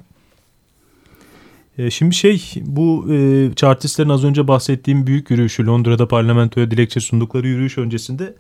E, 1.78 1.90
şimdi 1.90 2.16
şey 2.16 2.54
bu 2.62 3.14
e, 3.14 3.50
Chartistlerin 3.56 4.10
az 4.10 4.24
önce 4.24 4.48
bahsettiğim 4.48 5.08
büyük 5.08 5.32
yürüyüşü 5.32 5.66
Londra'da 5.66 6.08
parlamentoya 6.08 6.72
dilekçe 6.72 7.00
sundukları 7.00 7.48
yürüyüş 7.48 7.78
öncesinde 7.78 8.36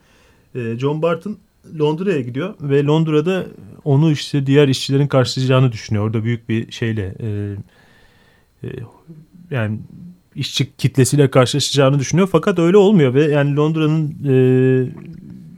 e, 0.55 0.79
John 0.79 1.01
Barton 1.01 1.37
Londra'ya 1.79 2.21
gidiyor 2.21 2.53
ve 2.61 2.83
Londra'da 2.83 3.45
onu 3.83 4.11
işte 4.11 4.45
diğer 4.45 4.67
işçilerin 4.67 5.07
karşılayacağını 5.07 5.71
düşünüyor. 5.71 6.05
Orada 6.05 6.23
büyük 6.23 6.49
bir 6.49 6.71
şeyle 6.71 7.15
e, 7.19 7.55
e, 8.63 8.69
yani 9.51 9.79
işçi 10.35 10.75
kitlesiyle 10.77 11.29
karşılaşacağını 11.29 11.99
düşünüyor. 11.99 12.29
Fakat 12.31 12.59
öyle 12.59 12.77
olmuyor 12.77 13.13
ve 13.13 13.23
yani 13.23 13.55
Londra'nın 13.55 14.15
e, 14.27 14.35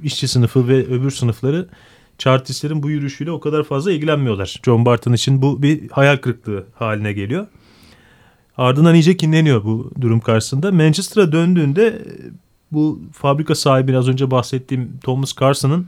işçi 0.03 0.27
sınıfı 0.27 0.67
ve 0.67 0.85
öbür 0.85 1.11
sınıfları 1.11 1.67
Chartistlerin 2.17 2.83
bu 2.83 2.89
yürüyüşüyle 2.89 3.31
o 3.31 3.39
kadar 3.39 3.63
fazla 3.63 3.91
ilgilenmiyorlar. 3.91 4.61
John 4.65 4.85
Barton 4.85 5.13
için 5.13 5.41
bu 5.41 5.63
bir 5.63 5.89
hayal 5.89 6.17
kırıklığı 6.17 6.65
haline 6.73 7.13
geliyor. 7.13 7.47
Ardından 8.57 8.95
iyice 8.95 9.17
kinleniyor 9.17 9.63
bu 9.63 9.91
durum 10.01 10.19
karşısında. 10.19 10.71
Manchester'a 10.71 11.31
döndüğünde 11.31 12.01
bu 12.71 13.01
fabrika 13.13 13.55
sahibi 13.55 13.97
az 13.97 14.07
önce 14.07 14.31
bahsettiğim 14.31 14.99
Thomas 15.03 15.35
Carson'ın 15.35 15.87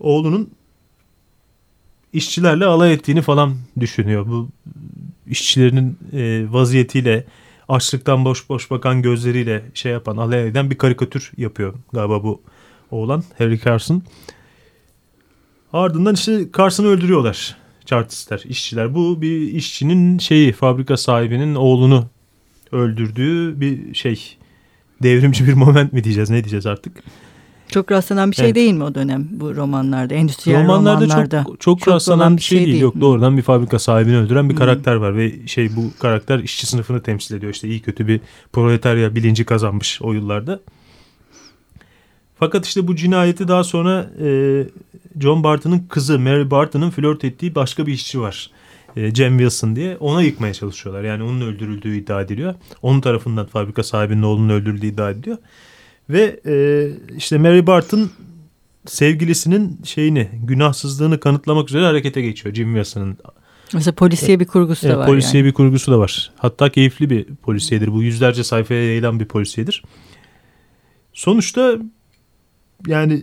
oğlunun 0.00 0.50
işçilerle 2.12 2.64
alay 2.64 2.92
ettiğini 2.92 3.22
falan 3.22 3.56
düşünüyor. 3.80 4.26
Bu 4.26 4.48
işçilerin 5.26 5.98
e, 6.12 6.52
vaziyetiyle 6.52 7.24
açlıktan 7.68 8.24
boş 8.24 8.48
boş 8.48 8.70
bakan 8.70 9.02
gözleriyle 9.02 9.64
şey 9.74 9.92
yapan 9.92 10.16
alay 10.16 10.48
eden 10.48 10.70
bir 10.70 10.78
karikatür 10.78 11.32
yapıyor 11.36 11.74
galiba 11.92 12.22
bu 12.22 12.40
oğlan 12.90 13.24
Harry 13.38 13.60
Carson. 13.60 14.02
Ardından 15.72 16.14
işte 16.14 16.46
Carson'ı 16.56 16.86
öldürüyorlar 16.86 17.56
chartistler, 17.86 18.42
işçiler. 18.44 18.94
Bu 18.94 19.22
bir 19.22 19.40
işçinin 19.40 20.18
şeyi 20.18 20.52
fabrika 20.52 20.96
sahibinin 20.96 21.54
oğlunu 21.54 22.06
öldürdüğü 22.72 23.60
bir 23.60 23.94
şey 23.94 24.36
devrimci 25.02 25.46
bir 25.46 25.54
moment 25.54 25.92
mi 25.92 26.04
diyeceğiz 26.04 26.30
ne 26.30 26.44
diyeceğiz 26.44 26.66
artık. 26.66 26.92
Çok 27.68 27.92
rastlanan 27.92 28.30
bir 28.30 28.36
şey 28.36 28.46
evet. 28.46 28.54
değil 28.54 28.72
mi 28.72 28.84
o 28.84 28.94
dönem 28.94 29.28
bu 29.30 29.56
romanlarda, 29.56 30.14
endüstriyel 30.14 30.62
romanlarda? 30.62 31.04
romanlarda 31.04 31.44
çok, 31.44 31.60
çok, 31.60 31.80
çok 31.80 31.88
rastlanan 31.88 32.36
bir 32.36 32.42
şey, 32.42 32.58
şey 32.58 32.66
değil. 32.66 32.82
Yok 32.82 33.00
doğrudan 33.00 33.36
bir 33.36 33.42
fabrika 33.42 33.78
sahibini 33.78 34.16
öldüren 34.16 34.44
bir 34.48 34.54
hmm. 34.54 34.58
karakter 34.58 34.94
var 34.94 35.16
ve 35.16 35.46
şey 35.46 35.76
bu 35.76 35.90
karakter 35.98 36.38
işçi 36.38 36.66
sınıfını 36.66 37.02
temsil 37.02 37.34
ediyor. 37.34 37.52
İşte 37.52 37.68
iyi 37.68 37.80
kötü 37.80 38.08
bir 38.08 38.20
proletarya 38.52 39.14
bilinci 39.14 39.44
kazanmış 39.44 40.02
o 40.02 40.12
yıllarda. 40.12 40.60
Fakat 42.38 42.66
işte 42.66 42.88
bu 42.88 42.96
cinayeti 42.96 43.48
daha 43.48 43.64
sonra 43.64 44.10
e, 44.24 44.28
John 45.20 45.44
Barton'ın 45.44 45.86
kızı 45.88 46.18
Mary 46.18 46.50
Barton'ın 46.50 46.90
flört 46.90 47.24
ettiği 47.24 47.54
başka 47.54 47.86
bir 47.86 47.92
işçi 47.92 48.20
var. 48.20 48.50
E, 48.96 49.14
Cem 49.14 49.38
Wilson 49.38 49.76
diye 49.76 49.96
ona 49.96 50.22
yıkmaya 50.22 50.54
çalışıyorlar. 50.54 51.04
Yani 51.04 51.22
onun 51.22 51.40
öldürüldüğü 51.40 51.96
iddia 51.96 52.20
ediliyor. 52.20 52.54
Onun 52.82 53.00
tarafından 53.00 53.46
fabrika 53.46 53.82
sahibinin 53.82 54.22
oğlunun 54.22 54.48
öldürüldüğü 54.48 54.86
iddia 54.86 55.10
ediliyor. 55.10 55.38
Ve 56.10 56.40
e, 56.46 56.56
işte 57.16 57.38
Mary 57.38 57.66
Barton 57.66 58.10
sevgilisinin 58.86 59.80
şeyini 59.84 60.28
günahsızlığını 60.42 61.20
kanıtlamak 61.20 61.68
üzere 61.68 61.84
harekete 61.84 62.22
geçiyor 62.22 62.54
Jim 62.54 62.74
Wilson'ın. 62.74 63.18
Mesela 63.72 63.94
polisiye 63.94 64.40
bir 64.40 64.44
kurgusu 64.44 64.88
da 64.88 64.98
var. 64.98 65.06
Polisiye 65.06 65.42
yani. 65.42 65.48
bir 65.48 65.54
kurgusu 65.54 65.92
da 65.92 65.98
var. 65.98 66.32
Hatta 66.36 66.68
keyifli 66.68 67.10
bir 67.10 67.24
polisiyedir. 67.24 67.92
Bu 67.92 68.02
yüzlerce 68.02 68.44
sayfaya 68.44 68.84
yayılan 68.84 69.20
bir 69.20 69.24
polisiyedir. 69.24 69.82
Sonuçta 71.12 71.78
yani 72.86 73.22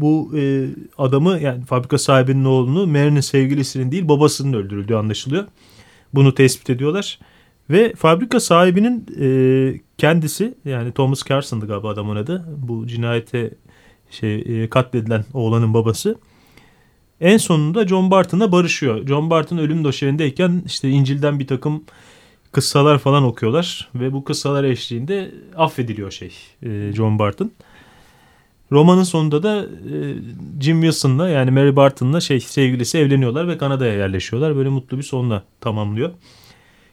bu 0.00 0.32
e, 0.38 0.66
adamı 0.98 1.38
yani 1.40 1.64
fabrika 1.64 1.98
sahibinin 1.98 2.44
oğlunu 2.44 2.86
Mary'nin 2.86 3.20
sevgilisinin 3.20 3.92
değil 3.92 4.08
babasının 4.08 4.52
öldürüldüğü 4.52 4.94
anlaşılıyor. 4.94 5.46
Bunu 6.14 6.34
tespit 6.34 6.70
ediyorlar. 6.70 7.18
Ve 7.70 7.94
fabrika 7.94 8.40
sahibinin 8.40 9.06
e, 9.20 9.80
kendisi 9.98 10.54
yani 10.64 10.92
Thomas 10.92 11.24
Carson'dı 11.24 11.66
galiba 11.66 11.88
adamın 11.88 12.16
adı. 12.16 12.44
Bu 12.56 12.86
cinayete 12.86 13.50
şey 14.10 14.34
e, 14.34 14.70
katledilen 14.70 15.24
oğlanın 15.34 15.74
babası. 15.74 16.18
En 17.20 17.36
sonunda 17.36 17.86
John 17.86 18.10
Barton'la 18.10 18.52
barışıyor. 18.52 19.06
John 19.06 19.30
Barton 19.30 19.58
ölüm 19.58 19.84
döşeğindeyken 19.84 20.62
işte 20.66 20.88
İncil'den 20.88 21.38
bir 21.38 21.46
takım 21.46 21.84
kıssalar 22.52 22.98
falan 22.98 23.24
okuyorlar. 23.24 23.88
Ve 23.94 24.12
bu 24.12 24.24
kıssalar 24.24 24.64
eşliğinde 24.64 25.34
affediliyor 25.56 26.10
şey 26.10 26.32
e, 26.62 26.92
John 26.92 27.18
Barton. 27.18 27.50
Romanın 28.72 29.02
sonunda 29.02 29.42
da 29.42 29.62
e, 29.62 30.14
Jim 30.60 30.82
Wilson'la 30.82 31.28
yani 31.28 31.50
Mary 31.50 31.76
Barton'la 31.76 32.20
şey 32.20 32.40
sevgilisi 32.40 32.98
evleniyorlar 32.98 33.48
ve 33.48 33.58
Kanada'ya 33.58 33.94
yerleşiyorlar. 33.94 34.56
Böyle 34.56 34.68
mutlu 34.68 34.98
bir 34.98 35.02
sonla 35.02 35.42
tamamlıyor. 35.60 36.10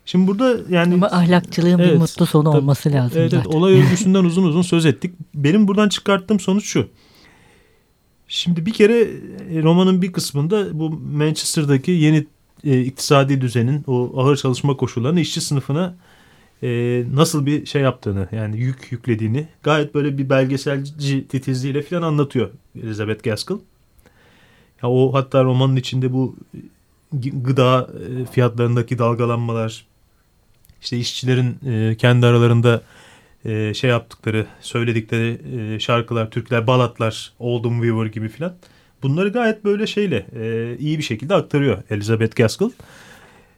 Şimdi 0.05 0.27
burada 0.27 0.58
yani... 0.70 0.94
Ama 0.94 1.08
ahlakçılığın 1.08 1.79
evet, 1.79 1.94
bir 1.94 1.98
mutlu 1.98 2.25
sonu 2.25 2.44
tabii, 2.44 2.58
olması 2.58 2.91
lazım 2.91 3.22
evet, 3.22 3.32
zaten. 3.32 3.46
Evet 3.46 3.55
olay 3.55 3.74
örgüsünden 3.82 4.24
uzun 4.24 4.44
uzun 4.44 4.62
söz 4.62 4.86
ettik. 4.86 5.13
Benim 5.34 5.67
buradan 5.67 5.89
çıkarttığım 5.89 6.39
sonuç 6.39 6.65
şu. 6.65 6.88
Şimdi 8.27 8.65
bir 8.65 8.74
kere 8.74 9.00
e, 9.51 9.63
romanın 9.63 10.01
bir 10.01 10.12
kısmında 10.12 10.79
bu 10.79 10.89
Manchester'daki 10.89 11.91
yeni 11.91 12.27
e, 12.63 12.82
iktisadi 12.82 13.41
düzenin 13.41 13.84
o 13.88 14.12
ağır 14.15 14.36
çalışma 14.36 14.77
koşullarını 14.77 15.20
işçi 15.20 15.41
sınıfına 15.41 15.96
e, 16.63 17.03
nasıl 17.13 17.45
bir 17.45 17.65
şey 17.65 17.81
yaptığını 17.81 18.27
yani 18.31 18.57
yük 18.57 18.91
yüklediğini 18.91 19.47
gayet 19.63 19.95
böyle 19.95 20.17
bir 20.17 20.29
belgeselci 20.29 21.27
titizliğiyle 21.27 21.81
falan 21.81 22.01
anlatıyor 22.01 22.50
Elizabeth 22.83 23.24
Gaskell. 23.24 23.57
Ya 24.83 24.89
o 24.89 25.13
hatta 25.13 25.43
romanın 25.43 25.75
içinde 25.75 26.13
bu 26.13 26.35
gıda 27.13 27.89
e, 28.21 28.25
fiyatlarındaki 28.25 29.00
dalgalanmalar 29.00 29.85
işte 30.81 30.97
işçilerin 30.97 31.57
e, 31.65 31.95
kendi 31.97 32.25
aralarında 32.25 32.81
e, 33.45 33.74
şey 33.74 33.89
yaptıkları, 33.89 34.47
söyledikleri 34.62 35.41
e, 35.57 35.79
şarkılar, 35.79 36.31
türküler, 36.31 36.67
balatlar, 36.67 37.33
Oldham 37.39 37.81
Weaver 37.81 38.05
gibi 38.05 38.29
filan. 38.29 38.53
Bunları 39.03 39.29
gayet 39.29 39.65
böyle 39.65 39.88
şeyle 39.88 40.25
e, 40.35 40.75
iyi 40.79 40.97
bir 40.97 41.03
şekilde 41.03 41.35
aktarıyor 41.35 41.77
Elizabeth 41.89 42.35
Gaskell. 42.35 42.69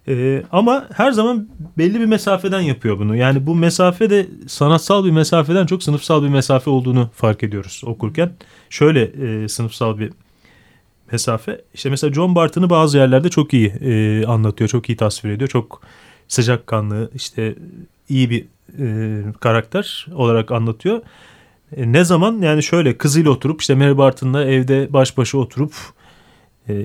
E, 0.07 0.43
ama 0.51 0.87
her 0.93 1.11
zaman 1.11 1.49
belli 1.77 1.99
bir 1.99 2.05
mesafeden 2.05 2.61
yapıyor 2.61 2.99
bunu. 2.99 3.15
Yani 3.15 3.47
bu 3.47 3.55
mesafe 3.55 4.09
de 4.09 4.27
sanatsal 4.47 5.05
bir 5.05 5.11
mesafeden 5.11 5.65
çok 5.65 5.83
sınıfsal 5.83 6.23
bir 6.23 6.29
mesafe 6.29 6.69
olduğunu 6.69 7.09
fark 7.13 7.43
ediyoruz 7.43 7.81
okurken. 7.85 8.31
Şöyle 8.69 9.03
e, 9.03 9.47
sınıfsal 9.47 9.99
bir 9.99 10.11
mesafe. 11.11 11.61
İşte 11.73 11.89
mesela 11.89 12.13
John 12.13 12.35
Barton'ı 12.35 12.69
bazı 12.69 12.97
yerlerde 12.97 13.29
çok 13.29 13.53
iyi 13.53 13.67
e, 13.67 14.25
anlatıyor, 14.25 14.67
çok 14.69 14.89
iyi 14.89 14.97
tasvir 14.97 15.29
ediyor. 15.29 15.49
Çok 15.49 15.81
sıcakkanlı, 16.27 17.11
işte 17.15 17.55
iyi 18.09 18.29
bir 18.29 18.45
e, 18.79 19.23
karakter 19.39 20.07
olarak 20.13 20.51
anlatıyor. 20.51 21.01
E, 21.77 21.91
ne 21.91 22.03
zaman 22.03 22.41
yani 22.41 22.63
şöyle 22.63 22.97
kızıyla 22.97 23.31
oturup 23.31 23.61
işte 23.61 23.75
Mary 23.75 23.97
Barton'la 23.97 24.45
evde 24.45 24.93
baş 24.93 25.17
başa 25.17 25.37
oturup 25.37 25.73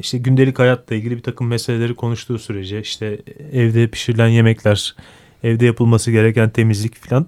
işte 0.00 0.18
gündelik 0.18 0.58
hayatla 0.58 0.96
ilgili 0.96 1.16
bir 1.16 1.22
takım 1.22 1.46
meseleleri 1.46 1.94
konuştuğu 1.94 2.38
sürece 2.38 2.80
işte 2.80 3.18
evde 3.52 3.86
pişirilen 3.86 4.28
yemekler, 4.28 4.94
evde 5.42 5.66
yapılması 5.66 6.10
gereken 6.10 6.50
temizlik 6.50 6.96
falan 6.96 7.26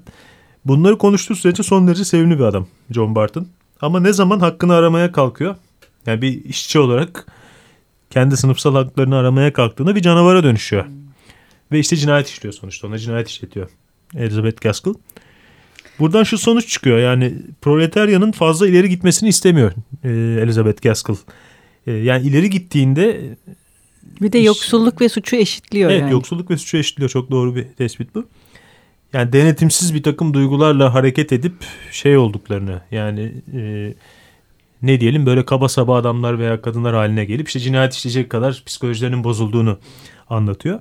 bunları 0.64 0.98
konuştuğu 0.98 1.36
sürece 1.36 1.62
son 1.62 1.88
derece 1.88 2.04
sevimli 2.04 2.38
bir 2.38 2.44
adam 2.44 2.66
John 2.90 3.14
Barton. 3.14 3.46
Ama 3.80 4.00
ne 4.00 4.12
zaman 4.12 4.40
hakkını 4.40 4.74
aramaya 4.74 5.12
kalkıyor 5.12 5.56
yani 6.06 6.22
bir 6.22 6.44
işçi 6.44 6.78
olarak 6.78 7.26
kendi 8.10 8.36
sınıfsal 8.36 8.74
haklarını 8.74 9.16
aramaya 9.16 9.52
kalktığında 9.52 9.96
bir 9.96 10.02
canavara 10.02 10.44
dönüşüyor. 10.44 10.84
Ve 11.72 11.78
işte 11.78 11.96
cinayet 11.96 12.28
işliyor 12.28 12.52
sonuçta 12.52 12.88
ona 12.88 12.98
cinayet 12.98 13.28
işletiyor 13.28 13.70
Elizabeth 14.16 14.60
Gaskell. 14.60 14.94
Buradan 15.98 16.22
şu 16.22 16.38
sonuç 16.38 16.68
çıkıyor 16.68 16.98
yani 16.98 17.34
proletaryanın 17.60 18.32
fazla 18.32 18.68
ileri 18.68 18.88
gitmesini 18.88 19.28
istemiyor 19.28 19.72
e, 20.04 20.08
Elizabeth 20.42 20.82
Gaskell. 20.82 21.16
E, 21.86 21.92
yani 21.92 22.26
ileri 22.26 22.50
gittiğinde... 22.50 23.36
Bir 24.20 24.32
de 24.32 24.38
yoksulluk 24.38 25.00
ve 25.00 25.08
suçu 25.08 25.36
eşitliyor 25.36 25.90
evet, 25.90 26.00
yani. 26.00 26.12
yoksulluk 26.12 26.50
ve 26.50 26.56
suçu 26.56 26.76
eşitliyor 26.76 27.10
çok 27.10 27.30
doğru 27.30 27.56
bir 27.56 27.64
tespit 27.64 28.14
bu. 28.14 28.26
Yani 29.12 29.32
denetimsiz 29.32 29.94
bir 29.94 30.02
takım 30.02 30.34
duygularla 30.34 30.94
hareket 30.94 31.32
edip 31.32 31.54
şey 31.90 32.16
olduklarını 32.16 32.80
yani 32.90 33.32
e, 33.54 33.94
ne 34.82 35.00
diyelim 35.00 35.26
böyle 35.26 35.44
kaba 35.44 35.68
saba 35.68 35.96
adamlar 35.96 36.38
veya 36.38 36.62
kadınlar 36.62 36.94
haline 36.94 37.24
gelip 37.24 37.46
işte 37.46 37.60
cinayet 37.60 37.94
işleyecek 37.94 38.30
kadar 38.30 38.62
psikolojilerinin 38.66 39.24
bozulduğunu 39.24 39.78
anlatıyor. 40.30 40.80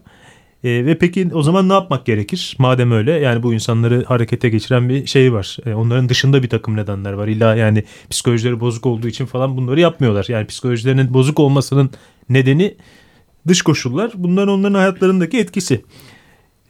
E, 0.64 0.86
ve 0.86 0.98
peki 0.98 1.30
o 1.34 1.44
zaman 1.44 1.70
ne 1.70 1.74
yapmak 1.74 2.06
gerekir? 2.06 2.56
Madem 2.60 2.92
öyle 2.92 3.12
yani 3.12 3.44
bu 3.44 3.54
insanları 3.54 4.04
harekete 4.06 4.50
geçiren 4.50 4.90
bir 4.90 5.06
şey 5.06 5.34
var. 5.34 5.58
E, 5.66 5.74
onların 5.74 6.10
dışında 6.10 6.44
bir 6.44 6.50
takım 6.50 6.78
nedenler 6.78 7.14
var. 7.14 7.28
İlla 7.28 7.56
yani 7.56 7.84
psikolojileri 8.10 8.60
bozuk 8.60 8.86
olduğu 8.86 9.08
için 9.08 9.26
falan 9.26 9.58
bunları 9.58 9.80
yapmıyorlar. 9.80 10.26
Yani 10.30 10.48
psikolojilerinin 10.48 11.14
bozuk 11.14 11.40
olmasının 11.40 11.90
nedeni 12.30 12.76
dış 13.48 13.62
koşullar. 13.62 14.12
Bunlar 14.16 14.48
onların 14.48 14.74
hayatlarındaki 14.74 15.38
etkisi. 15.38 15.86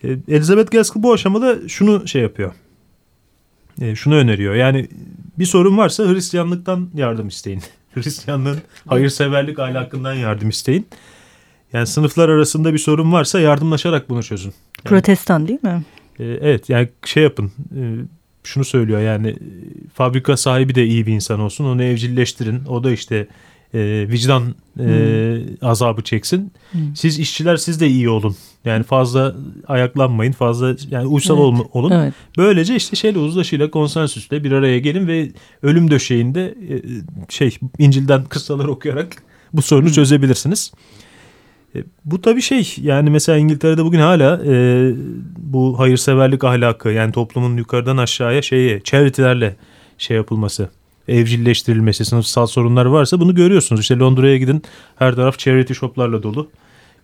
E, 0.03 0.17
Elizabeth 0.27 0.71
Gaskell 0.71 1.03
bu 1.03 1.13
aşamada 1.13 1.69
şunu 1.69 2.07
şey 2.07 2.21
yapıyor. 2.21 2.53
E, 3.81 3.95
şunu 3.95 4.15
öneriyor. 4.15 4.55
Yani 4.55 4.87
bir 5.39 5.45
sorun 5.45 5.77
varsa 5.77 6.03
Hristiyanlıktan 6.03 6.89
yardım 6.95 7.27
isteyin. 7.27 7.61
Hristiyanlığın 7.93 8.59
hayırseverlik 8.87 9.59
ahlakından 9.59 10.13
yardım 10.13 10.49
isteyin. 10.49 10.87
Yani 11.73 11.87
sınıflar 11.87 12.29
arasında 12.29 12.73
bir 12.73 12.77
sorun 12.77 13.11
varsa 13.11 13.39
yardımlaşarak 13.39 14.09
bunu 14.09 14.23
çözün. 14.23 14.49
Yani, 14.49 14.83
Protestan 14.83 15.47
değil 15.47 15.63
mi? 15.63 15.83
E, 16.19 16.25
evet 16.25 16.69
yani 16.69 16.89
şey 17.05 17.23
yapın. 17.23 17.51
E, 17.75 17.81
şunu 18.43 18.65
söylüyor 18.65 19.01
yani 19.01 19.35
fabrika 19.93 20.37
sahibi 20.37 20.75
de 20.75 20.85
iyi 20.85 21.07
bir 21.07 21.13
insan 21.13 21.39
olsun. 21.39 21.65
Onu 21.65 21.83
evcilleştirin. 21.83 22.65
O 22.65 22.83
da 22.83 22.91
işte 22.91 23.27
e, 23.73 24.05
vicdan 24.09 24.55
e, 24.79 24.83
hmm. 24.83 25.69
azabı 25.69 26.01
çeksin. 26.01 26.51
Hmm. 26.71 26.95
Siz 26.95 27.19
işçiler 27.19 27.57
siz 27.57 27.79
de 27.79 27.87
iyi 27.87 28.09
olun. 28.09 28.35
Yani 28.65 28.83
fazla 28.83 29.35
ayaklanmayın, 29.67 30.31
fazla 30.31 30.75
yani 30.89 31.07
uysal 31.07 31.53
evet. 31.53 31.67
olun. 31.73 31.91
Evet. 31.91 32.13
Böylece 32.37 32.75
işte 32.75 32.95
şeyle 32.95 33.19
uzlaşıyla 33.19 33.71
konsensüsle 33.71 34.43
bir 34.43 34.51
araya 34.51 34.79
gelin 34.79 35.07
ve 35.07 35.31
ölüm 35.61 35.91
döşeğinde 35.91 36.55
e, 36.69 36.75
şey 37.29 37.57
İncil'den 37.79 38.23
kıssalar 38.23 38.65
okuyarak 38.65 39.23
bu 39.53 39.61
sorunu 39.61 39.85
hmm. 39.85 39.93
çözebilirsiniz. 39.93 40.71
E, 41.75 41.83
bu 42.05 42.21
tabii 42.21 42.41
şey 42.41 42.75
yani 42.81 43.09
mesela 43.09 43.37
İngiltere'de 43.37 43.85
bugün 43.85 43.99
hala 43.99 44.41
e, 44.45 44.91
bu 45.37 45.79
hayırseverlik 45.79 46.43
ahlakı 46.43 46.89
yani 46.89 47.11
toplumun 47.11 47.57
yukarıdan 47.57 47.97
aşağıya 47.97 48.41
şeyi 48.41 48.83
charity'lerle 48.83 49.55
şey 49.97 50.17
yapılması 50.17 50.69
evcilleştirilmesi, 51.07 52.05
sınıfsal 52.05 52.45
sorunlar 52.45 52.85
varsa 52.85 53.19
bunu 53.19 53.35
görüyorsunuz. 53.35 53.81
İşte 53.81 53.97
Londra'ya 53.99 54.37
gidin 54.37 54.63
her 54.95 55.15
taraf 55.15 55.39
charity 55.39 55.73
shoplarla 55.73 56.23
dolu. 56.23 56.49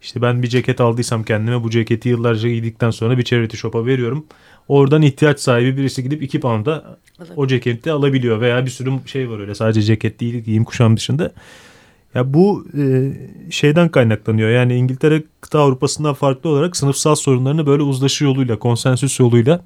İşte 0.02 0.22
ben 0.22 0.44
bir 0.44 0.48
ceket 0.48 0.82
aldıysam 0.82 1.24
kendime 1.24 1.64
bu 1.64 1.70
ceketi 1.70 2.10
yıllarca 2.10 2.50
giydikten 2.50 2.92
sonra 2.92 3.18
bir 3.18 3.24
charity 3.24 3.58
shop'a 3.58 3.86
veriyorum. 3.86 4.26
Oradan 4.68 5.02
ihtiyaç 5.02 5.40
sahibi 5.40 5.78
birisi 5.78 6.04
gidip 6.04 6.24
2 6.24 6.40
pound'a 6.40 6.98
o 7.36 7.48
ceketi 7.48 7.92
alabiliyor 7.92 8.42
veya 8.42 8.66
bir 8.66 8.72
sürü 8.72 8.92
şey 9.06 9.30
var 9.30 9.40
öyle 9.40 9.56
sadece 9.56 9.82
ceket 9.82 10.20
değil 10.20 10.36
giyim 10.36 10.64
kuşam 10.64 10.98
dışında. 10.98 11.32
Ya 12.16 12.34
bu 12.34 12.68
e, 12.78 13.12
şeyden 13.52 13.90
kaynaklanıyor. 13.90 14.50
Yani 14.50 14.76
İngiltere 14.76 15.24
kıta 15.42 15.60
Avrupa'sından 15.60 16.14
farklı 16.14 16.50
olarak 16.50 16.78
sınıfsal 16.78 17.16
sorunlarını 17.16 17.66
böyle 17.66 17.84
uzlaşı 17.84 18.24
yoluyla, 18.24 18.60
konsensüs 18.60 19.20
yoluyla 19.20 19.62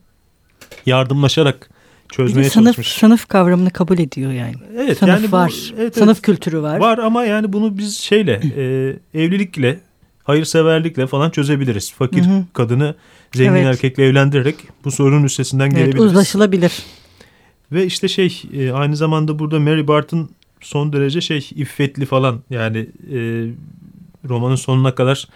yardımlaşarak 0.86 1.70
çözmeye 2.10 2.50
sınıf, 2.50 2.66
çalışmış. 2.66 2.88
Sınıf 2.88 3.28
kavramını 3.28 3.70
kabul 3.70 4.00
ediyor 4.00 4.32
yani. 4.32 4.56
Evet, 4.78 4.98
sınıf 4.98 5.10
yani 5.10 5.28
bu, 5.28 5.32
var. 5.32 5.74
Evet, 5.78 5.96
sınıf 5.96 6.18
evet, 6.18 6.22
kültürü 6.22 6.62
var. 6.62 6.80
Var 6.80 6.98
ama 6.98 7.26
yani 7.26 7.54
bunu 7.54 7.78
biz 7.78 7.98
şeyle 7.98 8.42
e, 8.58 9.24
evlilikle, 9.24 9.80
hayırseverlikle 10.24 11.08
falan 11.08 11.30
çözebiliriz. 11.30 11.94
Fakir 11.94 12.26
hı 12.26 12.30
hı. 12.30 12.44
kadını 12.54 12.96
zengin 13.34 13.52
evet. 13.52 13.66
erkekle 13.66 14.06
evlendirerek 14.06 14.56
bu 14.86 14.92
sorunun 14.92 15.24
üstesinden 15.24 15.66
evet, 15.66 15.76
gelebiliriz. 15.76 16.04
Uzlaşılabilir. 16.04 16.84
Ve 17.72 17.86
işte 17.86 18.08
şey 18.08 18.42
e, 18.54 18.72
aynı 18.72 18.96
zamanda 18.96 19.40
burada 19.40 19.60
Mary 19.60 19.88
Barton 19.88 20.30
son 20.64 20.94
derece 20.94 21.22
şey 21.22 21.50
iffetli 21.56 22.06
falan 22.06 22.44
yani 22.50 22.78
e, 23.14 23.48
romanın 24.30 24.56
sonuna 24.56 24.96
kadar 24.96 25.28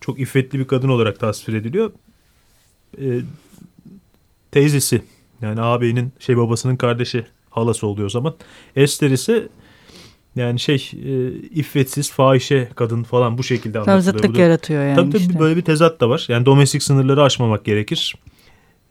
çok 0.00 0.20
iffetli 0.20 0.58
bir 0.58 0.66
kadın 0.66 0.88
olarak 0.88 1.20
tasvir 1.20 1.54
ediliyor. 1.54 1.92
E, 3.00 3.20
teyzesi 4.50 5.02
yani 5.42 5.60
ağabeyinin 5.60 6.12
şey 6.18 6.36
babasının 6.36 6.76
kardeşi 6.76 7.26
halası 7.50 7.86
oluyor 7.86 8.06
o 8.06 8.10
zaman. 8.10 8.34
Esther 8.76 9.10
ise 9.10 9.48
yani 10.36 10.60
şey 10.60 10.90
e, 11.04 11.32
iffetsiz 11.32 12.10
fahişe 12.10 12.68
kadın 12.74 13.02
falan 13.02 13.38
bu 13.38 13.42
şekilde 13.42 13.78
anlatılıyor. 13.78 14.00
Zıtlık 14.00 14.38
yaratıyor 14.38 14.84
yani 14.84 14.96
Tabii 14.96 15.10
tabii 15.10 15.22
işte. 15.22 15.38
böyle 15.38 15.56
bir 15.56 15.62
tezat 15.62 16.00
da 16.00 16.08
var. 16.08 16.26
Yani 16.28 16.46
domestik 16.46 16.82
sınırları 16.82 17.22
aşmamak 17.22 17.64
gerekir. 17.64 18.14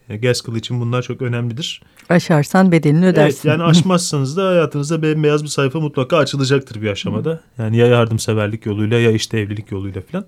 E, 0.09 0.17
Gaskell 0.17 0.55
için 0.55 0.81
bunlar 0.81 1.01
çok 1.01 1.21
önemlidir. 1.21 1.81
Aşarsan 2.09 2.71
bedelini 2.71 3.05
ödersin. 3.05 3.49
Evet 3.49 3.59
yani 3.59 3.69
aşmazsanız 3.69 4.37
da 4.37 4.47
hayatınızda 4.47 5.01
bembeyaz 5.01 5.43
bir 5.43 5.47
sayfa 5.47 5.79
mutlaka 5.79 6.17
açılacaktır 6.17 6.81
bir 6.81 6.87
aşamada. 6.87 7.41
Yani 7.57 7.77
ya 7.77 7.87
yardımseverlik 7.87 8.65
yoluyla 8.65 8.99
ya 8.99 9.11
işte 9.11 9.39
evlilik 9.39 9.71
yoluyla 9.71 10.01
falan. 10.11 10.25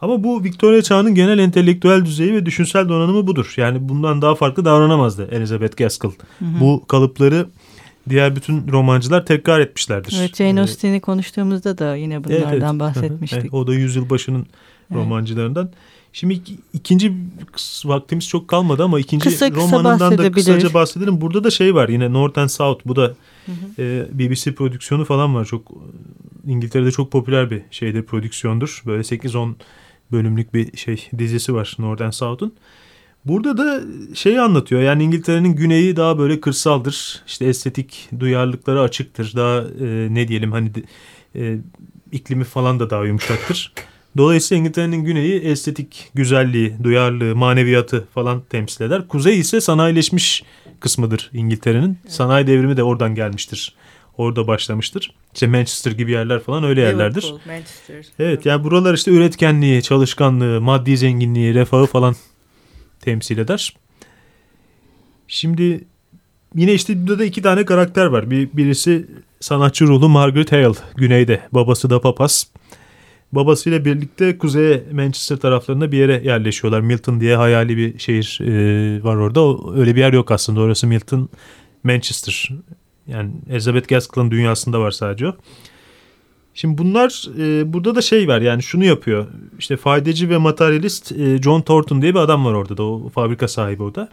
Ama 0.00 0.24
bu 0.24 0.44
Victoria 0.44 0.82
çağının 0.82 1.14
genel 1.14 1.38
entelektüel 1.38 2.04
düzeyi 2.04 2.34
ve 2.34 2.46
düşünsel 2.46 2.88
donanımı 2.88 3.26
budur. 3.26 3.54
Yani 3.56 3.88
bundan 3.88 4.22
daha 4.22 4.34
farklı 4.34 4.64
davranamazdı 4.64 5.28
Elizabeth 5.30 5.76
Gaskell. 5.76 6.10
Hı 6.10 6.44
hı. 6.44 6.60
Bu 6.60 6.84
kalıpları 6.88 7.46
diğer 8.08 8.36
bütün 8.36 8.68
romancılar 8.72 9.26
tekrar 9.26 9.60
etmişlerdir. 9.60 10.16
Evet 10.20 10.36
Jane 10.36 10.60
ee, 10.60 10.62
Austen'i 10.62 10.96
ee, 10.96 11.00
konuştuğumuzda 11.00 11.78
da 11.78 11.96
yine 11.96 12.24
bunlardan 12.24 12.52
evet, 12.52 12.62
evet. 12.62 12.80
bahsetmiştik. 12.80 13.40
Evet, 13.42 13.54
o 13.54 13.66
da 13.66 13.74
yüzyıl 13.74 14.10
başının 14.10 14.46
evet. 14.90 15.02
romancılarından. 15.02 15.70
Şimdi 16.12 16.40
ikinci 16.72 17.12
vaktimiz 17.84 18.28
çok 18.28 18.48
kalmadı 18.48 18.84
ama 18.84 19.00
ikinci 19.00 19.24
kısa, 19.24 19.50
kısa 19.50 19.66
romanından 19.66 20.18
da 20.18 20.32
kısaca 20.32 20.74
bahsedelim. 20.74 21.20
Burada 21.20 21.44
da 21.44 21.50
şey 21.50 21.74
var 21.74 21.88
yine 21.88 22.12
North 22.12 22.38
and 22.38 22.48
South 22.48 22.86
bu 22.86 22.96
da 22.96 23.14
hı 23.46 23.52
hı. 23.52 23.82
E, 23.82 24.06
BBC 24.12 24.54
prodüksiyonu 24.54 25.04
falan 25.04 25.34
var. 25.34 25.44
Çok 25.44 25.72
İngiltere'de 26.46 26.90
çok 26.90 27.12
popüler 27.12 27.50
bir 27.50 27.62
şeydir 27.70 28.02
prodüksiyondur. 28.02 28.82
Böyle 28.86 29.02
8-10 29.02 29.54
bölümlük 30.12 30.54
bir 30.54 30.76
şey 30.76 31.08
dizisi 31.18 31.54
var 31.54 31.76
Northern 31.78 32.10
South'un. 32.10 32.54
Burada 33.24 33.58
da 33.58 33.82
şeyi 34.14 34.40
anlatıyor 34.40 34.82
yani 34.82 35.04
İngiltere'nin 35.04 35.56
güneyi 35.56 35.96
daha 35.96 36.18
böyle 36.18 36.40
kırsaldır. 36.40 37.22
İşte 37.26 37.44
estetik 37.44 38.08
duyarlılıkları 38.20 38.80
açıktır. 38.80 39.32
Daha 39.36 39.60
e, 39.60 40.14
ne 40.14 40.28
diyelim 40.28 40.52
hani 40.52 40.70
e, 41.34 41.58
iklimi 42.12 42.44
falan 42.44 42.80
da 42.80 42.90
daha 42.90 43.04
yumuşaktır. 43.04 43.72
Dolayısıyla 44.16 44.60
İngiltere'nin 44.60 45.04
güneyi 45.04 45.40
estetik 45.40 46.10
güzelliği, 46.14 46.74
duyarlılığı, 46.82 47.36
maneviyatı 47.36 48.06
falan 48.14 48.42
temsil 48.50 48.84
eder. 48.84 49.08
Kuzey 49.08 49.40
ise 49.40 49.60
sanayileşmiş 49.60 50.42
kısmıdır 50.80 51.30
İngiltere'nin. 51.32 51.98
Sanayi 52.08 52.46
devrimi 52.46 52.76
de 52.76 52.82
oradan 52.82 53.14
gelmiştir 53.14 53.74
orada 54.18 54.46
başlamıştır. 54.46 55.14
İşte 55.34 55.46
Manchester 55.46 55.92
gibi 55.92 56.12
yerler 56.12 56.40
falan 56.40 56.64
öyle 56.64 56.80
yerlerdir. 56.80 57.22
Liverpool, 57.22 57.40
Manchester. 57.46 58.04
Evet 58.18 58.46
yani 58.46 58.64
buralar 58.64 58.94
işte 58.94 59.10
üretkenliği, 59.10 59.82
çalışkanlığı, 59.82 60.60
maddi 60.60 60.96
zenginliği, 60.96 61.54
refahı 61.54 61.86
falan 61.86 62.16
temsil 63.00 63.38
eder. 63.38 63.76
Şimdi 65.28 65.84
yine 66.54 66.74
işte 66.74 67.00
burada 67.00 67.18
da 67.18 67.24
iki 67.24 67.42
tane 67.42 67.64
karakter 67.64 68.06
var. 68.06 68.30
Bir, 68.30 68.48
birisi 68.52 69.06
sanatçı 69.40 69.86
ruhlu 69.86 70.08
Margaret 70.08 70.52
Hale 70.52 70.78
güneyde. 70.96 71.40
Babası 71.52 71.90
da 71.90 72.00
papaz. 72.00 72.46
Babasıyla 73.32 73.84
birlikte 73.84 74.38
kuzeye 74.38 74.84
Manchester 74.92 75.36
taraflarında 75.36 75.92
bir 75.92 75.98
yere 75.98 76.22
yerleşiyorlar. 76.24 76.80
Milton 76.80 77.20
diye 77.20 77.36
hayali 77.36 77.76
bir 77.76 77.98
şehir 77.98 78.40
e, 78.42 79.04
var 79.04 79.16
orada. 79.16 79.72
Öyle 79.80 79.94
bir 79.94 80.00
yer 80.00 80.12
yok 80.12 80.30
aslında. 80.30 80.60
Orası 80.60 80.86
Milton, 80.86 81.28
Manchester. 81.84 82.50
Yani 83.06 83.30
Elizabeth 83.50 83.88
Gaskell'ın 83.88 84.30
dünyasında 84.30 84.80
var 84.80 84.90
sadece 84.90 85.28
o. 85.28 85.36
Şimdi 86.54 86.78
bunlar 86.78 87.24
e, 87.38 87.72
burada 87.72 87.94
da 87.94 88.02
şey 88.02 88.28
var 88.28 88.40
yani 88.40 88.62
şunu 88.62 88.84
yapıyor. 88.84 89.26
İşte 89.58 89.76
faydacı 89.76 90.30
ve 90.30 90.38
materyalist 90.38 91.12
e, 91.12 91.42
John 91.42 91.60
Thornton 91.60 92.02
diye 92.02 92.14
bir 92.14 92.20
adam 92.20 92.44
var 92.44 92.52
orada 92.52 92.76
da 92.76 92.82
o 92.82 93.08
fabrika 93.08 93.48
sahibi 93.48 93.82
o 93.82 93.94
da. 93.94 94.08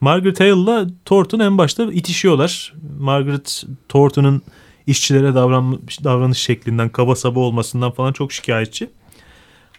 Margaret 0.00 0.40
Hale'la 0.40 0.86
Thornton 1.04 1.38
en 1.38 1.58
başta 1.58 1.92
itişiyorlar. 1.92 2.74
Margaret 3.00 3.64
Thornton'ın 3.88 4.42
işçilere 4.90 5.34
davranış, 5.34 6.04
davranış 6.04 6.38
şeklinden, 6.38 6.88
kaba 6.88 7.16
saba 7.16 7.40
olmasından 7.40 7.90
falan 7.90 8.12
çok 8.12 8.32
şikayetçi. 8.32 8.90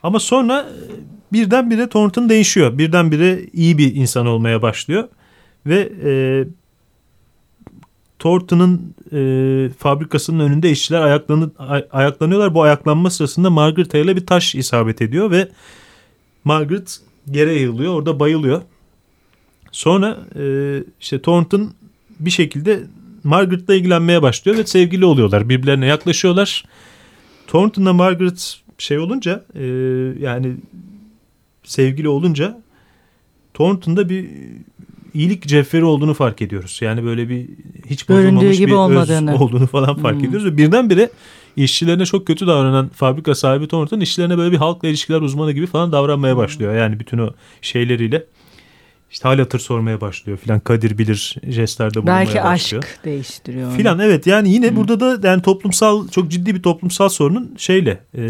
Ama 0.04 0.20
sonra 0.20 0.60
e, 0.60 1.34
birdenbire 1.34 1.90
Thornton 1.90 2.30
değişiyor. 2.30 2.78
Birdenbire 2.78 3.46
iyi 3.54 3.78
bir 3.78 3.96
insan 3.96 4.26
olmaya 4.26 4.62
başlıyor. 4.62 5.08
Ve 5.66 5.92
e, 6.04 6.12
Thornton'ın 8.20 8.96
e, 9.12 9.70
fabrikasının 9.78 10.40
önünde 10.40 10.72
işçiler 10.72 11.02
ayaklanı, 11.02 11.52
ay, 11.58 11.86
ayaklanıyorlar. 11.92 12.54
Bu 12.54 12.62
ayaklanma 12.62 13.10
sırasında 13.10 13.50
Margaret 13.50 13.94
Hale'e 13.94 14.16
bir 14.16 14.26
taş 14.26 14.56
isabet 14.56 15.02
ediyor 15.02 15.32
ve 15.32 15.50
Margaret 16.44 17.00
yere 17.28 17.54
yığılıyor. 17.54 17.94
Orada 17.94 18.20
bayılıyor. 18.20 18.62
Sonra 19.72 20.18
e, 20.40 20.44
işte 21.00 21.22
Thornton 21.22 21.74
bir 22.20 22.30
şekilde 22.30 22.84
Margaret'la 23.24 23.76
ilgilenmeye 23.76 24.22
başlıyor 24.22 24.58
ve 24.58 24.66
sevgili 24.66 25.06
oluyorlar. 25.06 25.50
Birbirlerine 25.50 25.86
yaklaşıyorlar. 25.86 26.66
Thornton'la 27.48 27.94
Margaret 27.94 28.62
şey 28.78 29.00
olunca 29.00 29.46
e, 29.56 29.66
yani 30.20 30.56
sevgili 31.64 32.10
olunca 32.10 32.62
Thornton'da 33.54 34.10
bir 34.10 34.30
iyilik 35.14 35.48
cevheri 35.48 35.84
olduğunu 35.84 36.14
fark 36.14 36.42
ediyoruz. 36.42 36.80
Yani 36.82 37.04
böyle 37.04 37.30
bir 37.30 37.50
hiç 37.90 38.10
bozulmamış 38.10 38.58
gibi 38.58 38.72
bir 38.72 38.76
olmadığını. 38.76 39.34
öz 39.34 39.42
olduğunu 39.42 39.68
falan 39.68 39.96
fark 39.96 40.16
hmm. 40.16 40.26
ediyoruz. 40.26 40.46
Ve 40.46 40.58
birdenbire 40.58 41.10
işçilerine 41.56 42.06
çok 42.06 42.28
kötü 42.28 42.48
davranan 42.48 42.90
fabrika 42.90 43.36
sahibi 43.36 43.68
Thornton 43.68 44.00
işçilerine 44.00 44.38
böyle 44.38 44.52
bir 44.52 44.58
halkla 44.58 44.88
ilişkiler 44.88 45.22
uzmanı 45.22 45.52
gibi 45.52 45.66
falan 45.66 45.92
davranmaya 45.92 46.34
hmm. 46.34 46.42
başlıyor. 46.42 46.76
Yani 46.76 47.00
bütün 47.00 47.18
o 47.18 47.30
şeyleriyle 47.62 48.26
işte 49.12 49.28
hal 49.28 49.40
hatır 49.40 49.60
sormaya 49.60 50.02
başlıyor 50.02 50.38
filan. 50.38 50.60
Kadir 50.60 50.98
bilir 50.98 51.36
jestlerde 51.50 51.96
bulunmaya 51.96 52.20
Belki 52.20 52.44
başlıyor. 52.44 52.84
Belki 52.84 52.96
aşk 52.96 53.06
değiştiriyor. 53.06 53.78
Filan 53.78 54.00
evet 54.00 54.28
yani 54.28 54.50
yine 54.50 54.70
hmm. 54.70 54.76
burada 54.76 55.00
da 55.00 55.28
yani 55.28 55.42
toplumsal 55.42 56.08
çok 56.08 56.32
ciddi 56.32 56.56
bir 56.56 56.64
toplumsal 56.64 57.10
sorunun 57.10 57.56
şeyle 57.58 58.00
e, 58.18 58.22